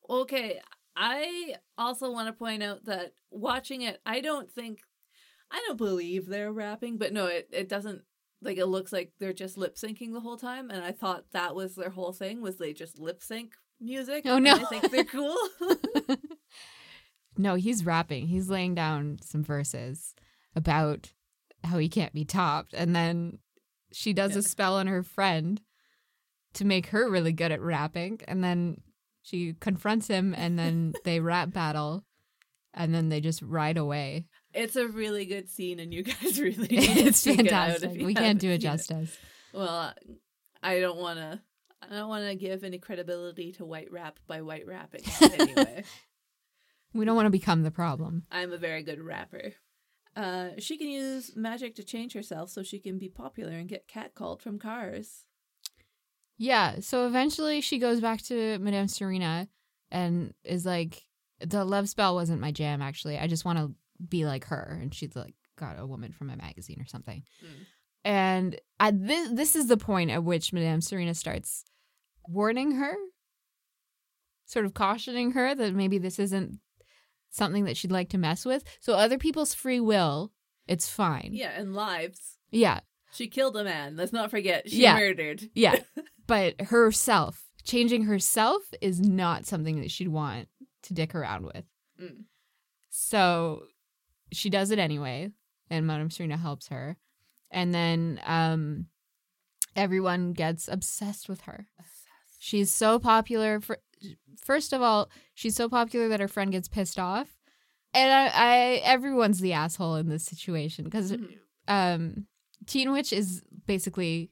[0.08, 0.60] Okay,
[0.96, 4.78] I also want to point out that watching it, I don't think,
[5.52, 8.02] I don't believe they're rapping, but no, it, it doesn't,
[8.40, 11.54] like, it looks like they're just lip syncing the whole time, and I thought that
[11.54, 14.22] was their whole thing, was they just lip sync music.
[14.26, 14.54] Oh, and no.
[14.54, 15.36] I think they're cool.
[17.36, 18.28] no, he's rapping.
[18.28, 20.14] He's laying down some verses
[20.56, 21.12] about
[21.64, 23.38] how he can't be topped, and then
[23.92, 24.38] she does Yeah.
[24.38, 25.60] a spell on her friend
[26.54, 28.80] to make her really good at rapping, and then
[29.22, 32.04] she confronts him, and then they rap battle,
[32.74, 34.26] and then they just ride away.
[34.54, 38.06] It's a really good scene, and you guys really it's check it out fantastic.
[38.06, 39.16] We can't do it justice.
[39.52, 39.92] Well,
[40.62, 41.40] I don't want to.
[41.82, 45.02] I don't want to give any credibility to white rap by white rapping.
[45.20, 45.84] Anyway,
[46.94, 48.22] We don't want to become the problem.
[48.30, 49.54] I'm a very good rapper.
[50.14, 53.88] Uh, she can use magic to change herself so she can be popular and get
[53.88, 55.24] catcalled from cars.
[56.38, 56.76] Yeah.
[56.80, 59.48] So eventually she goes back to Madame Serena
[59.90, 61.02] and is like,
[61.40, 63.18] the love spell wasn't my jam, actually.
[63.18, 63.72] I just want to
[64.08, 64.78] be like her.
[64.80, 67.22] And she's like, got a woman from a magazine or something.
[67.44, 67.66] Mm.
[68.04, 71.64] And I, this, this is the point at which Madame Serena starts
[72.26, 72.94] warning her,
[74.46, 76.58] sort of cautioning her that maybe this isn't
[77.30, 78.64] something that she'd like to mess with.
[78.80, 80.32] So other people's free will,
[80.66, 81.30] it's fine.
[81.32, 82.38] Yeah, and lives.
[82.50, 82.80] Yeah.
[83.12, 83.96] She killed a man.
[83.96, 84.68] Let's not forget.
[84.68, 84.94] She Yeah.
[84.96, 85.48] murdered.
[85.54, 85.76] Yeah.
[86.26, 90.48] but herself, changing herself is not something that she'd want
[90.84, 91.64] to dick around with.
[92.00, 92.24] Mm.
[92.90, 93.64] So
[94.32, 95.30] she does it anyway,
[95.70, 96.96] and Madame Serena helps her.
[97.50, 98.86] And then um,
[99.76, 101.66] everyone gets obsessed with her.
[102.38, 103.60] She's so popular.
[103.60, 103.78] For
[104.44, 107.28] first of all, she's so popular that her friend gets pissed off,
[107.94, 111.38] and I, I everyone's the asshole in this situation because Mhm.
[111.68, 112.26] um,
[112.66, 114.30] Teen Witch is basically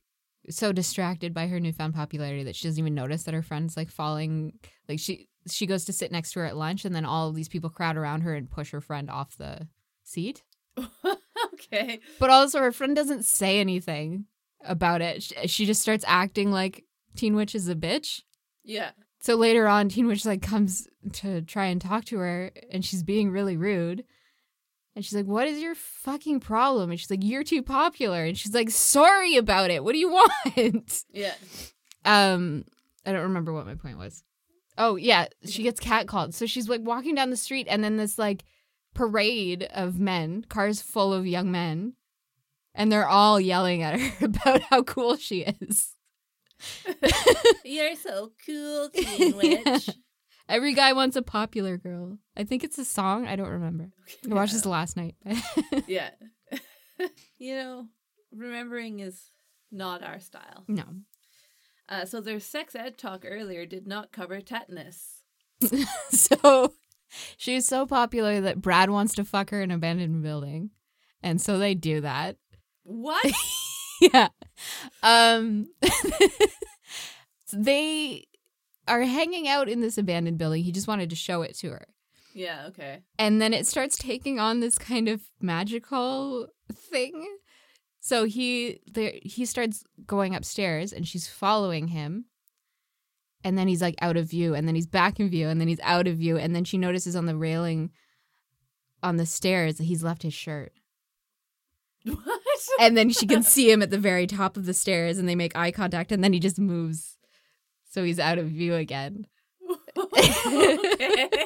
[0.49, 3.91] so distracted by her newfound popularity that she doesn't even notice that her friend's like
[3.91, 4.59] falling.
[4.89, 7.35] Like she she goes to sit next to her at lunch, and then all of
[7.37, 9.69] these people crowd around her and push her friend off the
[10.11, 10.43] seat.
[11.55, 12.01] okay.
[12.19, 14.27] But also, her friend doesn't say anything
[14.65, 15.23] about it.
[15.23, 16.85] She, she just starts acting like
[17.17, 18.23] Teen Witch is a bitch.
[18.65, 18.91] Yeah.
[19.21, 23.03] So later on, Teen Witch like comes to try and talk to her, and she's
[23.03, 24.05] being really rude.
[24.97, 28.37] And she's like, "What is your fucking problem?" And she's like, "You're too popular." And
[28.37, 29.85] she's like, "Sorry about it.
[29.85, 30.11] What do you
[30.57, 31.35] want?" Yeah.
[32.05, 32.65] Um,
[33.05, 34.25] I don't remember what my point was.
[34.79, 36.35] Oh yeah, she gets catcalled.
[36.35, 38.45] So she's like walking down the street, and then this like
[38.95, 41.95] parade of men, cars full of young men,
[42.75, 45.95] and they're all yelling at her about how cool she is.
[47.65, 49.91] You're so cool, Teen Witch.
[50.49, 52.19] Every guy wants a popular girl.
[52.37, 53.27] I think it's a song.
[53.27, 53.91] I don't remember.
[54.31, 55.15] I watched this last night.
[55.87, 56.11] Yeah.
[57.39, 57.87] you know,
[58.33, 59.31] remembering is
[59.71, 60.65] not our style.
[60.69, 60.85] no.
[61.89, 65.23] Uh, so their sex ed talk earlier did not cover tetanus.
[66.11, 66.73] so
[67.37, 70.71] she's so popular that Brad wants to fuck her in an abandoned building.
[71.23, 72.37] And so they do that.
[72.83, 73.33] What?
[74.01, 74.29] yeah.
[75.03, 75.67] Um
[77.53, 78.27] they
[78.89, 80.63] are hanging out in this abandoned building.
[80.65, 81.87] He just wanted to show it to her.
[82.35, 83.01] yeah, okay.
[83.19, 87.27] And then it starts taking on this kind of magical thing.
[88.01, 92.25] So he there he starts going upstairs and she's following him.
[93.43, 95.69] And then he's like out of view and then he's back in view and then
[95.69, 97.91] he's out of view and then she notices on the railing
[99.03, 100.73] on the stairs that he's left his shirt.
[102.05, 102.41] What?
[102.79, 105.35] And then she can see him at the very top of the stairs and they
[105.35, 107.17] make eye contact and then he just moves.
[107.91, 109.27] So he's out of view again.
[109.97, 111.29] okay.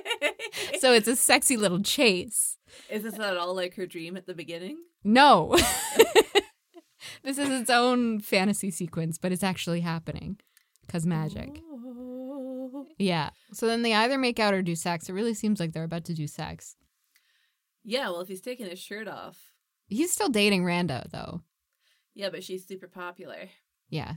[0.80, 2.58] So it's a sexy little chase.
[2.90, 4.76] Is this at all like her dream at the beginning?
[5.02, 5.56] No.
[7.22, 10.38] this is its own fantasy sequence, but it's actually happening
[10.86, 11.60] because magic.
[11.70, 12.86] Oh.
[12.98, 13.30] Yeah.
[13.52, 15.08] So then they either make out or do sex.
[15.08, 16.76] It really seems like they're about to do sex.
[17.84, 19.38] Yeah, well, if he's taking his shirt off.
[19.88, 21.42] He's still dating Randa, though.
[22.14, 23.48] Yeah, but she's super popular.
[23.88, 24.14] Yeah.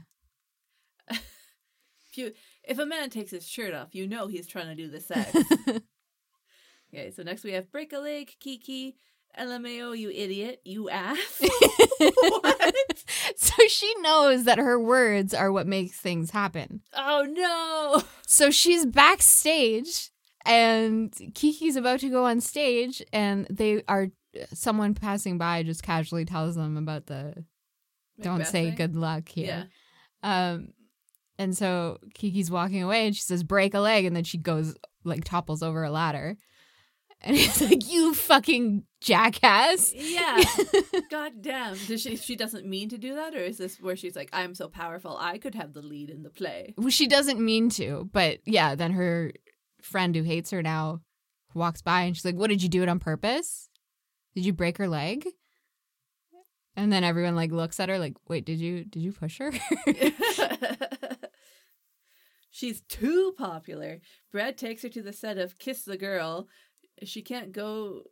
[2.10, 2.32] If you,
[2.64, 5.30] if a man takes his shirt off, you know he's trying to do the sex.
[6.88, 8.96] okay, so next we have break a leg, Kiki,
[9.38, 11.18] LMAO, you idiot, you ass.
[11.98, 12.74] what?
[13.36, 16.80] So she knows that her words are what makes things happen.
[16.94, 18.02] Oh no!
[18.26, 20.10] So she's backstage
[20.44, 24.08] and Kiki's about to go on stage and they are
[24.52, 27.44] someone passing by just casually tells them about the
[28.20, 28.74] don't say thing?
[28.74, 29.44] good luck Yeah.
[29.44, 29.68] here.
[30.22, 30.68] Um
[31.38, 34.74] and so Kiki's walking away and she says break a leg and then she goes
[35.04, 36.36] like topples over a ladder.
[37.20, 39.92] And he's like you fucking jackass.
[39.94, 40.42] Yeah.
[41.10, 41.76] God damn.
[41.86, 44.54] Does she she doesn't mean to do that or is this where she's like, I'm
[44.54, 46.74] so powerful I could have the lead in the play?
[46.76, 49.32] Well, she doesn't mean to, but yeah, then her
[49.82, 51.00] friend who hates her now
[51.54, 53.68] walks by and she's like, What did you do it on purpose?
[54.34, 55.26] Did you break her leg?
[56.76, 59.52] And then everyone like looks at her like, Wait, did you did you push her?
[62.50, 64.00] She's too popular.
[64.32, 66.48] Brad takes her to the set of Kiss the Girl.
[67.04, 68.02] She can't go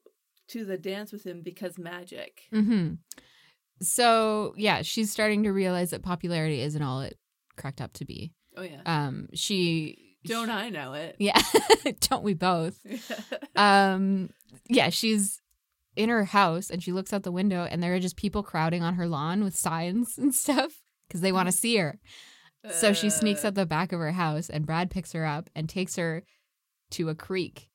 [0.48, 2.42] to the dance with him because magic.
[2.52, 2.94] hmm
[3.82, 7.18] So yeah, she's starting to realize that popularity isn't all it
[7.56, 8.32] cracked up to be.
[8.56, 8.80] Oh yeah.
[8.86, 11.16] Um she Don't I know it?
[11.20, 11.40] Yeah.
[12.00, 12.78] Don't we both?
[13.56, 14.30] um
[14.68, 15.40] yeah she's
[15.96, 18.82] in her house and she looks out the window and there are just people crowding
[18.82, 21.98] on her lawn with signs and stuff because they want to see her
[22.70, 25.48] so she sneaks Uh, out the back of her house and brad picks her up
[25.54, 26.22] and takes her
[26.90, 27.68] to a creek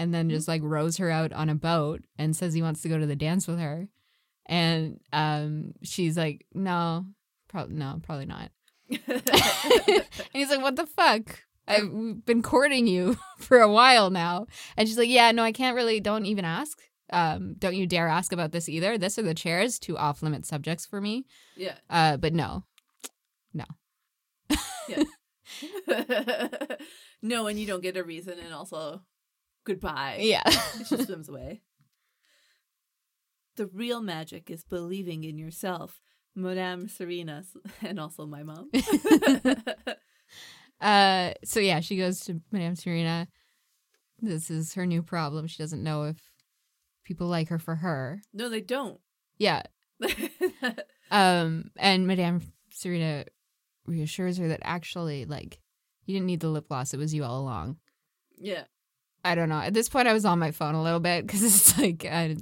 [0.00, 2.88] and then just like rows her out on a boat and says he wants to
[2.88, 3.86] go to the dance with her
[4.46, 7.04] and um she's like no
[7.48, 8.50] probably no probably not
[8.90, 9.22] and
[10.32, 11.44] he's like, "What the fuck?
[11.68, 14.46] I've been courting you for a while now."
[14.76, 16.00] And she's like, "Yeah, no, I can't really.
[16.00, 16.78] Don't even ask.
[17.12, 18.96] Um, don't you dare ask about this either.
[18.96, 21.26] This are the chairs, two off limit subjects for me.
[21.56, 21.74] yeah.
[21.88, 22.64] Uh, but no,
[23.52, 23.64] no.
[24.88, 25.02] yeah.
[27.22, 29.02] no, and you don't get a reason, and also
[29.64, 30.18] goodbye.
[30.20, 30.48] yeah,
[30.86, 31.62] she swims away.
[33.56, 36.00] The real magic is believing in yourself,
[36.34, 37.44] Madame Serena,
[37.82, 38.70] and also my mom.
[40.80, 43.28] uh, so yeah, she goes to Madame Serena.
[44.20, 45.46] This is her new problem.
[45.46, 46.16] She doesn't know if
[47.04, 48.22] people like her for her.
[48.32, 49.00] No, they don't.
[49.38, 49.62] Yeah.
[51.10, 53.24] Um, and Madame Serena
[53.86, 55.58] reassures her that actually, like,
[56.06, 56.94] you didn't need the lip gloss.
[56.94, 57.76] It was you all along.
[58.38, 58.64] yeah.
[59.24, 59.60] I don't know.
[59.60, 62.36] At this point, I was on my phone a little bit because it's like I,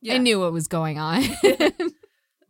[0.00, 0.14] Yeah.
[0.14, 1.22] I knew what was going on.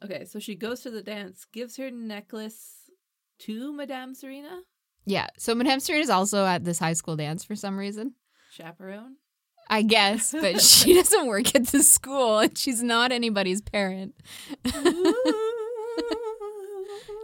[0.04, 2.90] Okay, so she goes to the dance, gives her necklace
[3.38, 4.62] to Madame Serena,
[5.04, 5.28] yeah.
[5.38, 8.14] So Madame Serena is also at this high school dance for some reason.
[8.52, 9.16] chaperone.
[9.70, 14.14] I guess, but she doesn't work at the school and she's not anybody's parent.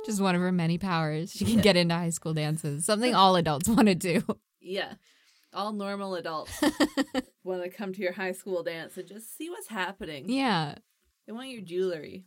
[0.06, 1.32] Just one of her many powers.
[1.32, 4.22] She can get into high school dances, something all adults want to do.
[4.60, 4.94] yeah.
[5.52, 6.52] All normal adults
[7.44, 10.28] want to come to your high school dance and just see what's happening.
[10.28, 10.74] Yeah.
[11.26, 12.26] They want your jewelry.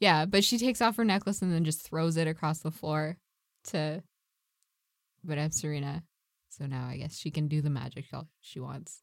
[0.00, 3.18] Yeah, but she takes off her necklace and then just throws it across the floor
[3.64, 4.02] to
[5.22, 6.02] Madame Serena.
[6.48, 9.02] So now I guess she can do the magic all she wants.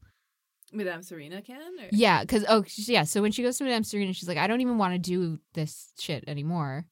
[0.73, 1.79] Madame Serena can?
[1.79, 1.87] Or?
[1.91, 4.61] Yeah, because oh yeah, so when she goes to Madame Serena, she's like, I don't
[4.61, 6.85] even want to do this shit anymore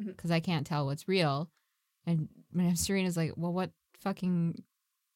[0.00, 0.10] mm-hmm.
[0.10, 1.50] because I can't tell what's real.
[2.06, 4.62] And Madame Serena's like, well, what fucking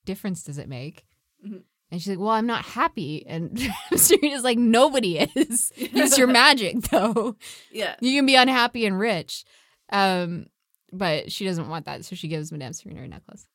[0.04, 1.04] difference does it make?
[1.46, 1.62] Mhm.
[1.90, 3.24] And she's like, well, I'm not happy.
[3.26, 3.60] And
[3.96, 5.70] Serena's like, nobody is.
[5.76, 7.36] Use your magic though.
[7.70, 7.96] Yeah.
[8.00, 9.44] You can be unhappy and rich.
[9.90, 10.46] Um,
[10.90, 13.46] but she doesn't want that, so she gives Madame Serena a necklace.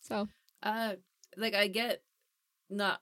[0.00, 0.28] So
[0.62, 0.94] Uh,
[1.36, 2.02] like I get
[2.68, 3.00] not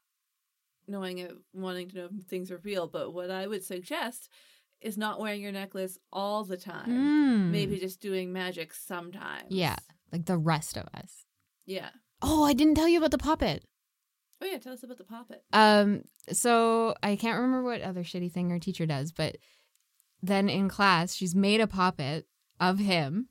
[0.87, 4.29] knowing it, wanting to know if things are real, but what I would suggest
[4.81, 6.89] is not wearing your necklace all the time.
[6.89, 9.47] mm, Maybe just doing magic sometimes.
[9.51, 9.77] Yeah.
[10.12, 11.27] like the rest of us.
[11.66, 11.91] Yeah.
[12.23, 13.64] Oh, I didn't tell you about the puppet.
[14.41, 15.43] Oh yeah, tell us about the poppet.
[15.53, 19.37] Um, so I can't remember what other shitty thing her teacher does, but
[20.23, 22.27] then in class she's made a puppet
[22.61, 23.29] of him,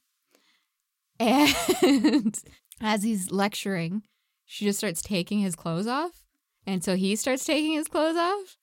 [1.19, 1.55] and
[2.81, 4.03] as he's lecturing,
[4.45, 6.23] she just starts taking his clothes off,
[6.65, 8.57] and so he starts taking his clothes off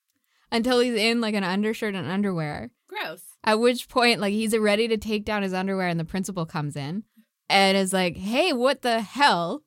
[0.53, 2.71] until he's in like an undershirt and underwear.
[2.89, 3.23] Gross.
[3.43, 6.77] At which point, like he's ready to take down his underwear, and the principal comes
[6.77, 7.05] in
[7.49, 9.64] and is like, "Hey, what the hell?"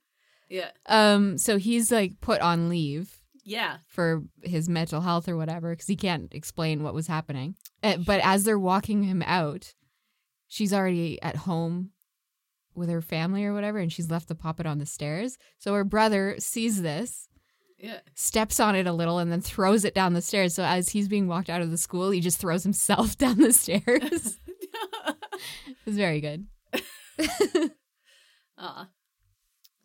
[0.50, 0.72] Yeah.
[0.86, 3.78] Um, so he's like put on leave Yeah.
[3.88, 7.56] for his mental health or whatever because he can't explain what was happening.
[7.84, 9.74] Uh, but as they're walking him out,
[10.48, 11.91] she's already at home
[12.76, 15.38] with her family or whatever, and she's left the puppet on the stairs.
[15.58, 17.28] So her brother sees this,
[17.80, 18.00] Yeah.
[18.14, 20.54] steps on it a little, and then throws it down the stairs.
[20.54, 23.52] So as he's being walked out of the school, he just throws himself down the
[23.52, 24.39] stairs.
[25.88, 26.45] it's very good.
[28.60, 28.88] Aw.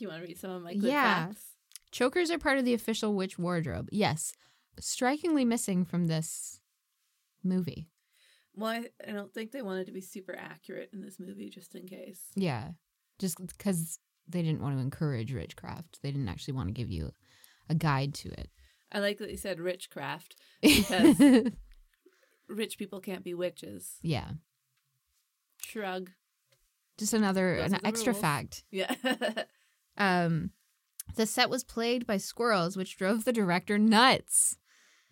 [0.02, 1.26] You want to read some of my good Yeah.
[1.28, 1.44] facts?
[1.92, 3.88] Chokers are part of the official witch wardrobe.
[3.92, 4.32] Yes.
[4.80, 6.58] Strikingly missing from this
[7.44, 7.86] movie.
[8.56, 11.74] Well, I, I don't think they wanted to be super accurate in this movie, just
[11.76, 12.20] in case.
[12.34, 12.70] Yeah.
[13.20, 16.00] Just because they didn't want to encourage witchcraft.
[16.02, 17.12] They didn't actually want to give you
[17.68, 18.50] a guide to it.
[18.90, 20.34] I like that you said rich craft.
[20.62, 21.54] it.
[22.48, 23.98] Rich people can't be witches.
[24.02, 24.32] yeah.
[25.58, 26.10] Shrug.
[26.98, 28.20] Just another Those an extra rules.
[28.20, 28.64] fact.
[28.70, 28.92] Yeah.
[29.96, 30.50] Um
[31.16, 34.56] the set was plagued by squirrels, which drove the director nuts.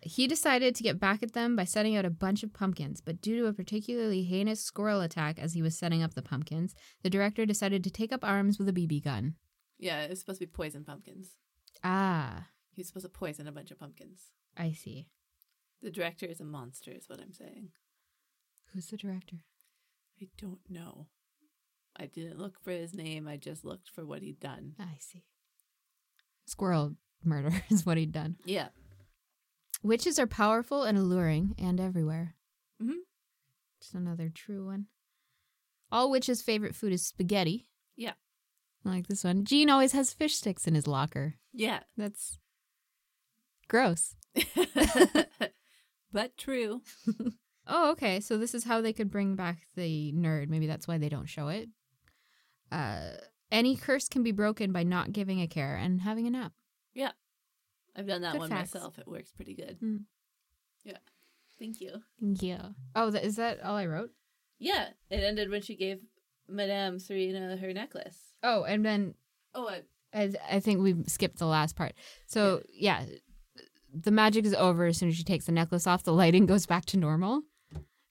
[0.03, 3.21] He decided to get back at them by setting out a bunch of pumpkins, but
[3.21, 6.73] due to a particularly heinous squirrel attack as he was setting up the pumpkins,
[7.03, 9.35] the director decided to take up arms with a BB gun.
[9.77, 11.35] yeah, it's supposed to be poison pumpkins.
[11.83, 14.31] Ah, He's supposed to poison a bunch of pumpkins.
[14.57, 15.07] I see.
[15.83, 17.69] The director is a monster, is what I'm saying.
[18.73, 19.37] Who's the director?
[20.21, 21.07] I don't know.
[22.01, 23.27] I didn't look for his name.
[23.27, 24.73] I just looked for what he'd done.
[24.79, 25.23] I see.
[26.45, 28.37] Squirrel murder is what he'd done.
[28.45, 28.69] Yeah.
[29.83, 32.35] Witches are powerful and alluring and everywhere.
[32.81, 32.99] Mhm.
[33.79, 34.87] Just another true one.
[35.91, 37.67] All witches' favorite food is spaghetti.
[37.95, 38.13] Yeah.
[38.85, 39.45] I Like this one.
[39.45, 41.35] Gene always has fish sticks in his locker.
[41.53, 41.81] Yeah.
[41.97, 42.39] That's
[43.67, 44.15] gross.
[46.11, 46.81] but true.
[47.67, 48.19] Oh, okay.
[48.19, 50.49] So this is how they could bring back the nerd.
[50.49, 51.69] Maybe that's why they don't show it.
[52.71, 53.11] Uh,
[53.51, 56.53] any curse can be broken by not giving a care and having a nap.
[56.93, 57.11] Yeah.
[57.95, 58.73] I've done that Good one facts.
[58.73, 58.97] myself.
[58.97, 59.77] It works pretty good.
[59.83, 60.01] Mm.
[60.85, 60.97] Yeah.
[61.59, 62.01] Thank you.
[62.19, 62.69] Yeah.
[62.95, 64.11] Oh, th- is that all I wrote?
[64.59, 64.89] Yeah.
[65.09, 65.99] It ended when she gave
[66.47, 68.17] Madame Serena her necklace.
[68.43, 69.15] Oh, and then
[69.53, 69.81] Oh, I,
[70.13, 71.93] I, I think we skipped the last part.
[72.25, 73.03] So yeah.
[73.93, 76.03] the magic is over as soon as she takes the necklace off.
[76.03, 77.41] The lighting goes back to normal.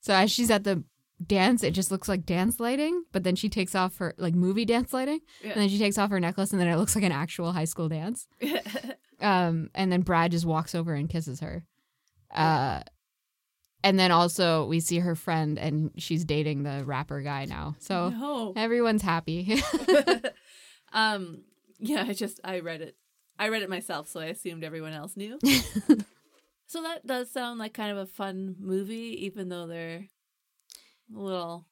[0.03, 0.85] So as she's at the
[1.27, 3.05] dance, it just looks like dance lighting.
[3.13, 5.53] But then she takes off her like movie dance lighting, Yeah.
[5.53, 7.65] and then she takes off her necklace, and then it looks like an actual high
[7.67, 8.27] school dance.
[9.23, 11.63] Um, and then Brad just walks over and kisses her.
[12.35, 12.81] Uh,
[13.85, 17.77] and then also we see her friend, and she's dating the rapper guy now.
[17.81, 18.55] So no.
[18.57, 19.63] everyone's happy.
[20.95, 21.43] um.
[21.79, 22.05] Yeah.
[22.09, 22.97] I just I read it.
[23.39, 25.39] I read it myself, so I assumed everyone else knew.
[26.67, 30.07] So that does sound like kind of a fun movie, even though they're
[31.15, 31.67] a little,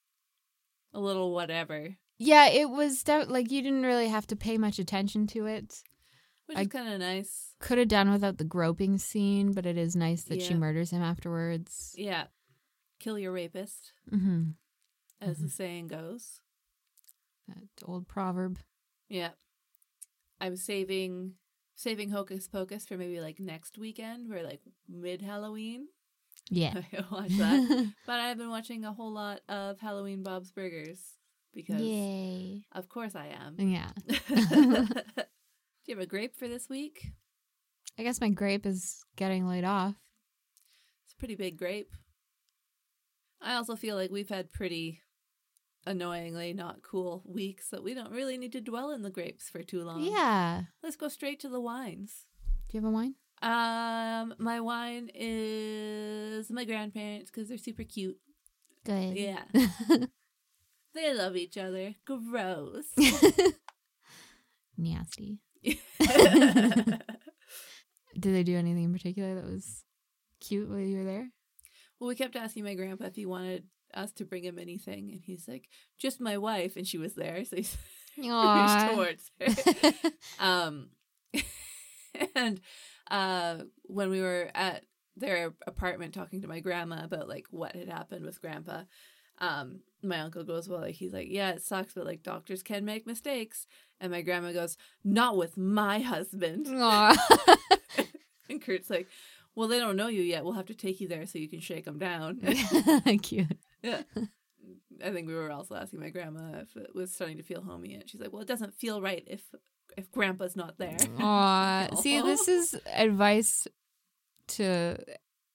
[0.92, 4.78] a little whatever, Yeah, it was def- like you didn't really have to pay much
[4.78, 5.82] attention to it.
[6.46, 7.54] which I- is kind of nice.
[7.60, 11.02] Could have done without the groping scene, but it is nice that she murders him
[11.02, 11.94] afterwards.
[11.96, 12.28] Yeah,
[13.00, 14.50] kill your rapist, hmm
[15.20, 16.40] as the saying goes.
[17.48, 18.58] That old proverb.
[19.08, 19.30] Yeah,
[20.40, 21.34] I'm saving
[21.74, 25.88] saving Hocus Pocus for maybe like next weekend, or like mid Halloween.
[26.50, 26.74] Yeah.
[27.10, 27.92] Watch that.
[28.06, 31.00] But I've been watching a whole lot of Halloween Bob's Burgers
[31.54, 32.62] because, Yay.
[32.72, 33.56] of course, I am.
[33.56, 33.90] Mm, yeah.
[35.16, 35.24] Do
[35.86, 37.06] you have a grape for this week?
[37.98, 39.94] I guess my grape is getting laid off.
[41.04, 41.94] It's a pretty big grape.
[43.40, 45.00] I also feel like we've had pretty
[45.86, 49.62] annoyingly not cool weeks that we don't really need to dwell in the grapes for
[49.62, 50.02] too long.
[50.02, 50.62] Yeah.
[50.82, 52.26] Let's go straight to the wines.
[52.68, 53.14] Do you have a wine?
[53.40, 58.18] Um, my wine is my grandparents because they're super cute.
[58.84, 59.16] Good.
[59.16, 59.42] Yeah,
[60.94, 61.94] they love each other.
[62.04, 62.86] Gross.
[64.76, 65.38] Nasty.
[68.18, 69.84] Did they do anything in particular that was
[70.40, 71.28] cute while you were there?
[72.00, 73.64] well, we kept asking my grandpa if he wanted
[73.94, 75.68] us to bring him anything, and he's like,
[75.98, 77.76] "Just my wife," and she was there, so he's
[78.16, 79.92] reached towards her.
[80.40, 80.90] um,
[82.34, 82.60] and
[83.10, 84.84] uh, when we were at
[85.16, 88.82] their apartment talking to my grandma about like what had happened with grandpa,
[89.38, 92.84] um, my uncle goes, "Well, like he's like, yeah, it sucks, but like doctors can
[92.84, 93.66] make mistakes."
[94.00, 96.66] And my grandma goes, "Not with my husband."
[98.50, 99.08] And Kurt's like,
[99.54, 100.42] "Well, they don't know you yet.
[100.42, 102.40] We'll have to take you there so you can shake them down."
[103.22, 103.58] cute.
[103.82, 104.02] yeah.
[105.04, 107.94] I think we were also asking my grandma if it was starting to feel homey,
[107.94, 109.42] and she's like, "Well, it doesn't feel right if
[109.96, 111.20] if Grandpa's not there." Mm.
[111.20, 111.94] Aw.
[111.96, 113.66] See, this is advice
[114.48, 114.96] to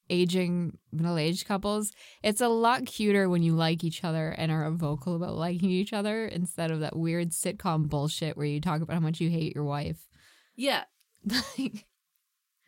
[0.09, 1.91] aging middle aged couples.
[2.21, 5.93] It's a lot cuter when you like each other and are vocal about liking each
[5.93, 9.55] other instead of that weird sitcom bullshit where you talk about how much you hate
[9.55, 10.07] your wife.
[10.55, 10.84] yeah,
[11.57, 11.86] Like,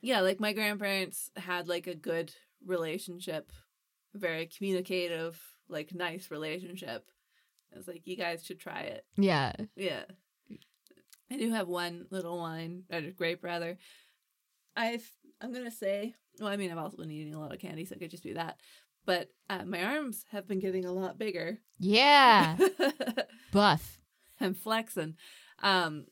[0.01, 0.21] yeah.
[0.21, 2.31] Like my grandparents had like a good
[2.65, 3.51] relationship,
[4.13, 7.11] very communicative, like nice relationship.
[7.73, 9.05] I was like, you guys should try it.
[9.17, 9.51] yeah.
[9.75, 10.03] Yeah.
[11.31, 13.77] I do have one little wine, or grape rather.
[14.75, 15.09] I've
[15.41, 17.95] I'm gonna say well, I mean I've also been eating a lot of candy, so
[17.95, 18.59] it could just be that.
[19.05, 21.59] But uh, my arms have been getting a lot bigger.
[21.79, 22.57] Yeah.
[23.51, 23.99] Buff.
[24.41, 25.15] I'm flexing.
[25.61, 26.05] Um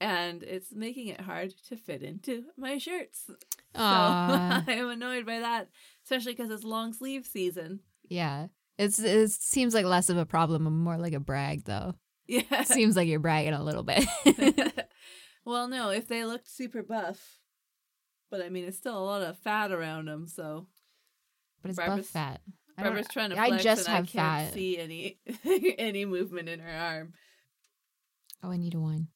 [0.00, 3.30] and it's making it hard to fit into my shirts.
[3.74, 4.62] Aw.
[4.66, 5.68] So I am annoyed by that,
[6.04, 7.80] especially because it's long sleeve season.
[8.08, 8.48] yeah.
[8.78, 11.94] It's it seems like less of a problem more like a brag though.
[12.30, 12.62] Yeah.
[12.64, 14.04] seems like you're bragging a little bit.
[15.44, 17.38] well, no, if they looked super buff,
[18.30, 20.26] but I mean, it's still a lot of fat around them.
[20.28, 20.66] So
[21.62, 22.40] but it's Barbara's- buff fat.
[22.78, 24.54] I Barbara's trying to I just and have I can't fat.
[24.54, 25.18] see any
[25.78, 27.12] any movement in her arm.
[28.42, 29.08] Oh, I need a wine.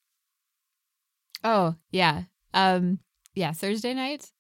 [1.43, 2.25] Oh, yeah.
[2.53, 2.99] Um
[3.35, 4.31] yeah, Thursday night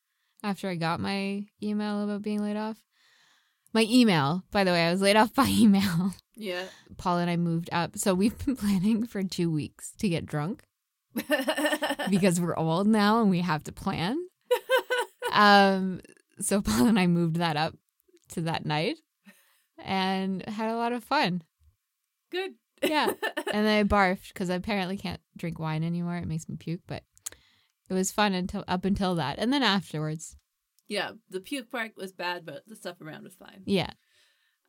[0.42, 2.82] after I got my email about being laid off.
[3.74, 6.14] My email, by the way, I was laid off by email.
[6.36, 6.64] Yeah.
[6.96, 7.98] Paul and I moved up.
[7.98, 10.62] So we've been planning for 2 weeks to get drunk
[12.10, 14.16] because we're old now and we have to plan.
[15.32, 16.00] Um
[16.40, 17.74] so Paul and I moved that up
[18.30, 18.96] to that night
[19.82, 21.42] and had a lot of fun.
[22.30, 22.54] Good.
[22.82, 23.12] Yeah.
[23.52, 26.16] and then I barfed because I apparently can't drink wine anymore.
[26.16, 27.02] It makes me puke, but
[27.88, 30.36] it was fun until up until that, and then afterwards,
[30.88, 31.12] yeah.
[31.30, 33.62] The puke part was bad, but the stuff around was fine.
[33.66, 33.90] yeah,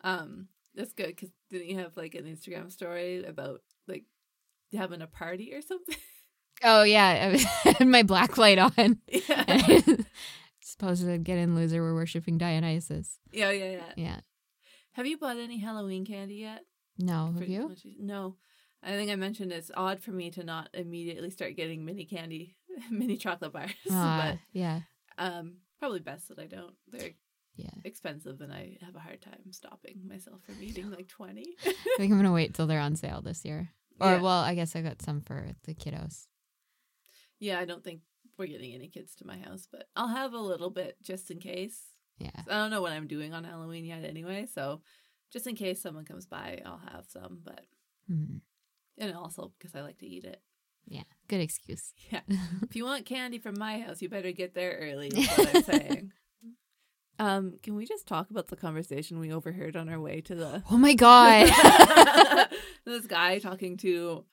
[0.03, 4.05] Um, that's good because didn't you have like an Instagram story about like
[4.73, 5.95] having a party or something?
[6.63, 7.35] oh yeah,
[7.65, 8.99] I had my black light on.
[9.07, 9.79] yeah.
[10.61, 11.81] Supposed to get in loser.
[11.81, 13.19] We're worshiping Dionysus.
[13.31, 13.91] yeah, yeah, yeah.
[13.95, 14.19] Yeah,
[14.93, 16.61] Have you bought any Halloween candy yet?
[16.97, 17.75] no, For- have you?
[17.99, 18.35] No.
[18.83, 22.55] I think I mentioned it's odd for me to not immediately start getting mini candy,
[22.91, 23.71] mini chocolate bars.
[23.89, 24.81] Ah, yeah,
[25.17, 25.55] um,
[25.85, 26.73] probably best that I don't.
[26.91, 27.11] They're
[27.55, 27.69] yeah.
[27.83, 31.55] expensive, and I have a hard time stopping myself from eating like twenty.
[31.65, 33.69] I think I'm gonna wait till they're on sale this year.
[33.99, 34.21] Or Yeah.
[34.21, 36.25] well, I guess I got some for the kiddos.
[37.39, 38.01] yeah, I don't think
[38.37, 41.39] we're getting any kids to my house, but I'll have a little bit just in
[41.39, 41.79] case.
[42.17, 44.47] Yeah, I don't know what I'm doing on Halloween yet, anyway.
[44.53, 44.81] So
[45.31, 47.41] just in case someone comes by, I'll have some.
[47.43, 47.65] But
[48.11, 48.41] Mhm.
[48.97, 50.41] and also because I like to eat it.
[50.87, 51.03] Yeah.
[51.27, 51.93] Good excuse.
[52.11, 52.21] Yeah.
[52.61, 55.07] if you want candy from my house, you better get there early.
[55.07, 56.11] Is what I'm saying.
[57.17, 60.63] Um, can we just talk about the conversation we overheard on our way to the
[60.69, 61.47] Oh my god.
[62.85, 64.25] this guy talking to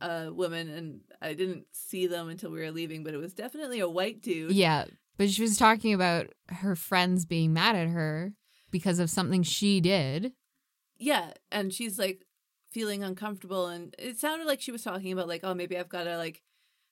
[0.00, 3.78] a woman, and I didn't see them until we were leaving, but it was definitely
[3.80, 4.52] a white dude.
[4.52, 4.84] yeah,
[5.16, 8.32] But she was talking about her friends being mad at her
[8.70, 10.32] because of something she did.
[10.98, 12.25] Yeah, and she's like
[12.76, 16.04] feeling uncomfortable and it sounded like she was talking about like oh maybe I've got
[16.04, 16.42] to like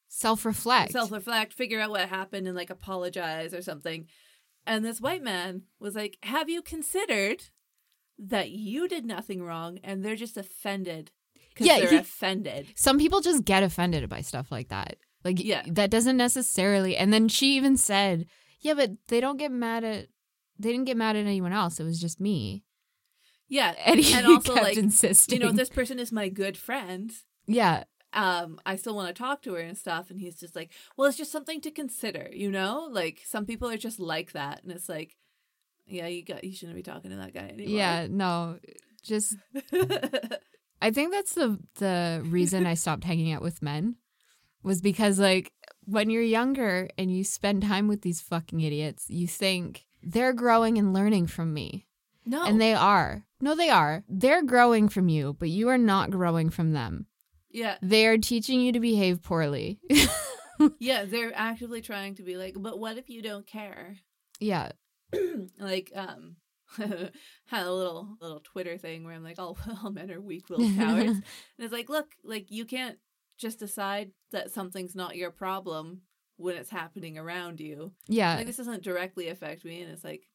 [0.08, 0.92] Self reflect.
[0.92, 4.06] self reflect, figure out what happened, and like apologize or something.
[4.66, 7.42] And this white man was like, Have you considered
[8.18, 11.10] that you did nothing wrong and they're just offended?
[11.48, 12.68] Because Yeah, they're he- offended.
[12.76, 14.96] Some people just get offended by stuff like that.
[15.24, 15.62] Like, Yeah.
[15.66, 16.96] that doesn't necessarily.
[16.96, 18.26] And then she even said,
[18.60, 20.06] Yeah, but they don't get mad at.
[20.60, 21.80] They didn't get mad at anyone else.
[21.80, 22.62] It was just me.
[23.48, 23.74] Yeah.
[23.84, 25.40] And he And also, like, insisting.
[25.40, 27.12] You know, this person is my good friend.
[27.46, 30.10] yeah, Um, I still want to talk to her and stuff.
[30.10, 32.88] And he's just like, Well, it's just something to consider, you know?
[32.90, 34.62] Like some people are just like that.
[34.62, 35.16] And it's like,
[35.86, 37.76] yeah, you got you shouldn't be talking to that guy anymore.
[37.76, 38.58] yeah, no,
[39.02, 39.36] just
[40.80, 43.96] I think that's the the reason I stopped hanging out with men
[44.62, 45.52] was because like
[45.84, 50.78] when you're younger and you spend time with these fucking idiots, you think they're growing
[50.78, 51.86] and learning from me.
[52.24, 52.44] no.
[52.44, 53.24] And they are.
[53.44, 54.02] No, they are.
[54.08, 57.06] They're growing from you, but you are not growing from them.
[57.50, 57.76] yeah.
[57.82, 59.78] They are teaching you to behave poorly.
[60.78, 63.96] Yeah, they're actively trying to be like, but what if you don't care?
[64.40, 64.70] yeah.
[65.58, 66.36] like, um,
[66.78, 71.10] had a little little Twitter thing where I'm like, oh, all men are weak-willed cowards,
[71.10, 71.24] and
[71.58, 72.98] it's like, look, like you can't
[73.36, 76.02] just decide that something's not your problem
[76.36, 77.92] when it's happening around you.
[78.06, 78.36] Yeah.
[78.36, 80.28] Like this doesn't directly affect me, and it's like,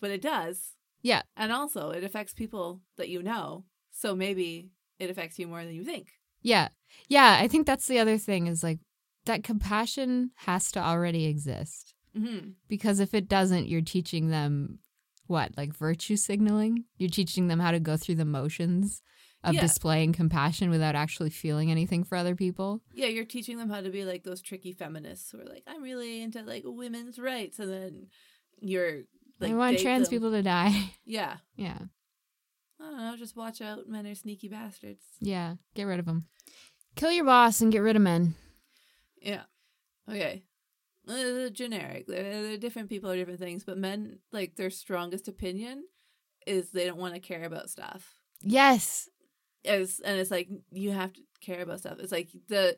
[0.00, 0.72] but it does.
[1.02, 1.22] Yeah.
[1.36, 5.74] and also it affects people that you know, so maybe it affects you more than
[5.74, 6.08] you think.
[6.42, 6.68] Yeah.
[7.08, 7.38] Yeah.
[7.40, 8.78] I think that's the other thing is like
[9.24, 11.94] that compassion has to already exist.
[12.16, 14.78] hmm Because if it doesn't, you're teaching them
[15.26, 16.84] what, like virtue signaling?
[16.98, 19.02] You're teaching them how to go through the motions
[19.42, 19.60] of Yeah.
[19.60, 22.80] displaying compassion without actually feeling anything for other people.
[22.94, 25.82] Yeah, you're teaching them how to be like those tricky feminists who are like, I'm
[25.82, 28.06] really into like women's rights, and then
[28.60, 29.02] you're
[29.40, 30.16] like, I want trans them.
[30.16, 30.92] people to die.
[31.04, 31.78] Yeah, yeah.
[32.80, 33.16] I don't know.
[33.16, 35.04] Just watch out, men are sneaky bastards.
[35.20, 35.54] Yeah.
[35.74, 36.26] Get rid of them.
[36.96, 38.34] Kill your boss and get rid of men.
[39.20, 39.42] Yeah.
[40.10, 40.44] Okay.
[41.08, 42.06] Uh, generic.
[42.06, 45.84] They're, they're different people are different things, but men like their strongest opinion
[46.46, 48.14] is they don't want to care about stuff.
[48.40, 49.08] Yes.
[49.64, 51.98] Is and it's like you have to care about stuff.
[51.98, 52.76] It's like the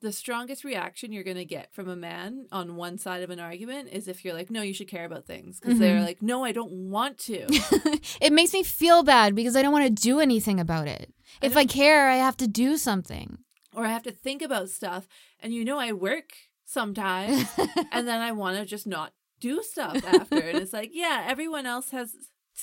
[0.00, 3.88] the strongest reaction you're gonna get from a man on one side of an argument
[3.92, 6.04] is if you're like, no, you should care about things because they're Mhm.
[6.04, 7.46] like, no, I don't want to.
[8.20, 11.12] it makes me feel bad because I don't want to do anything about it.
[11.42, 13.38] I If I care, I have to do something.
[13.74, 15.06] or I have to think about stuff,
[15.38, 16.30] and you know, I work
[16.64, 17.46] sometimes,
[17.92, 20.38] and then I want to just not do stuff after.
[20.38, 22.14] and it's like, yeah, everyone else has.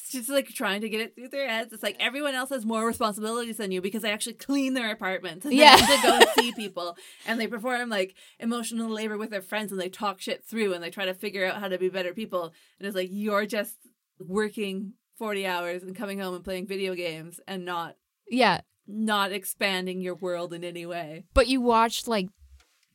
[0.04, 1.74] It's just like trying to get it through their heads.
[1.74, 5.45] It's like everyone else has more responsibilities than you because they actually clean their apartments
[5.45, 5.76] and Yeah.
[5.78, 9.80] they go and see people and they perform like emotional labor with their friends and
[9.82, 12.54] they talk shit through and they try to figure out how to be better people.
[12.80, 13.76] And it's like you're just
[14.20, 17.95] working forty hours and coming home and playing video games and not
[18.30, 18.62] yeah.
[18.88, 21.26] not expanding your world in any way.
[21.34, 22.28] But you watched like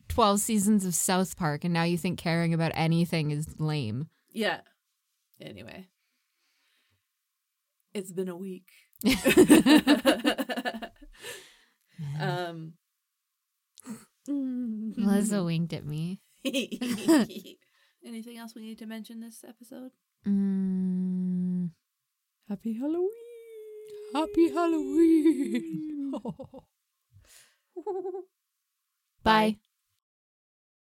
[0.09, 4.09] 12 seasons of South Park and now you think caring about anything is lame.
[4.31, 4.61] Yeah.
[5.41, 5.89] Anyway.
[7.95, 8.69] It's been a week.
[12.21, 12.75] um
[14.29, 16.21] Melissa winked at me.
[18.05, 19.91] Anything else we need to mention this episode?
[20.27, 21.71] Mm,
[22.49, 23.09] Happy Halloween.
[24.15, 26.13] Happy Halloween.
[29.23, 29.59] Bye.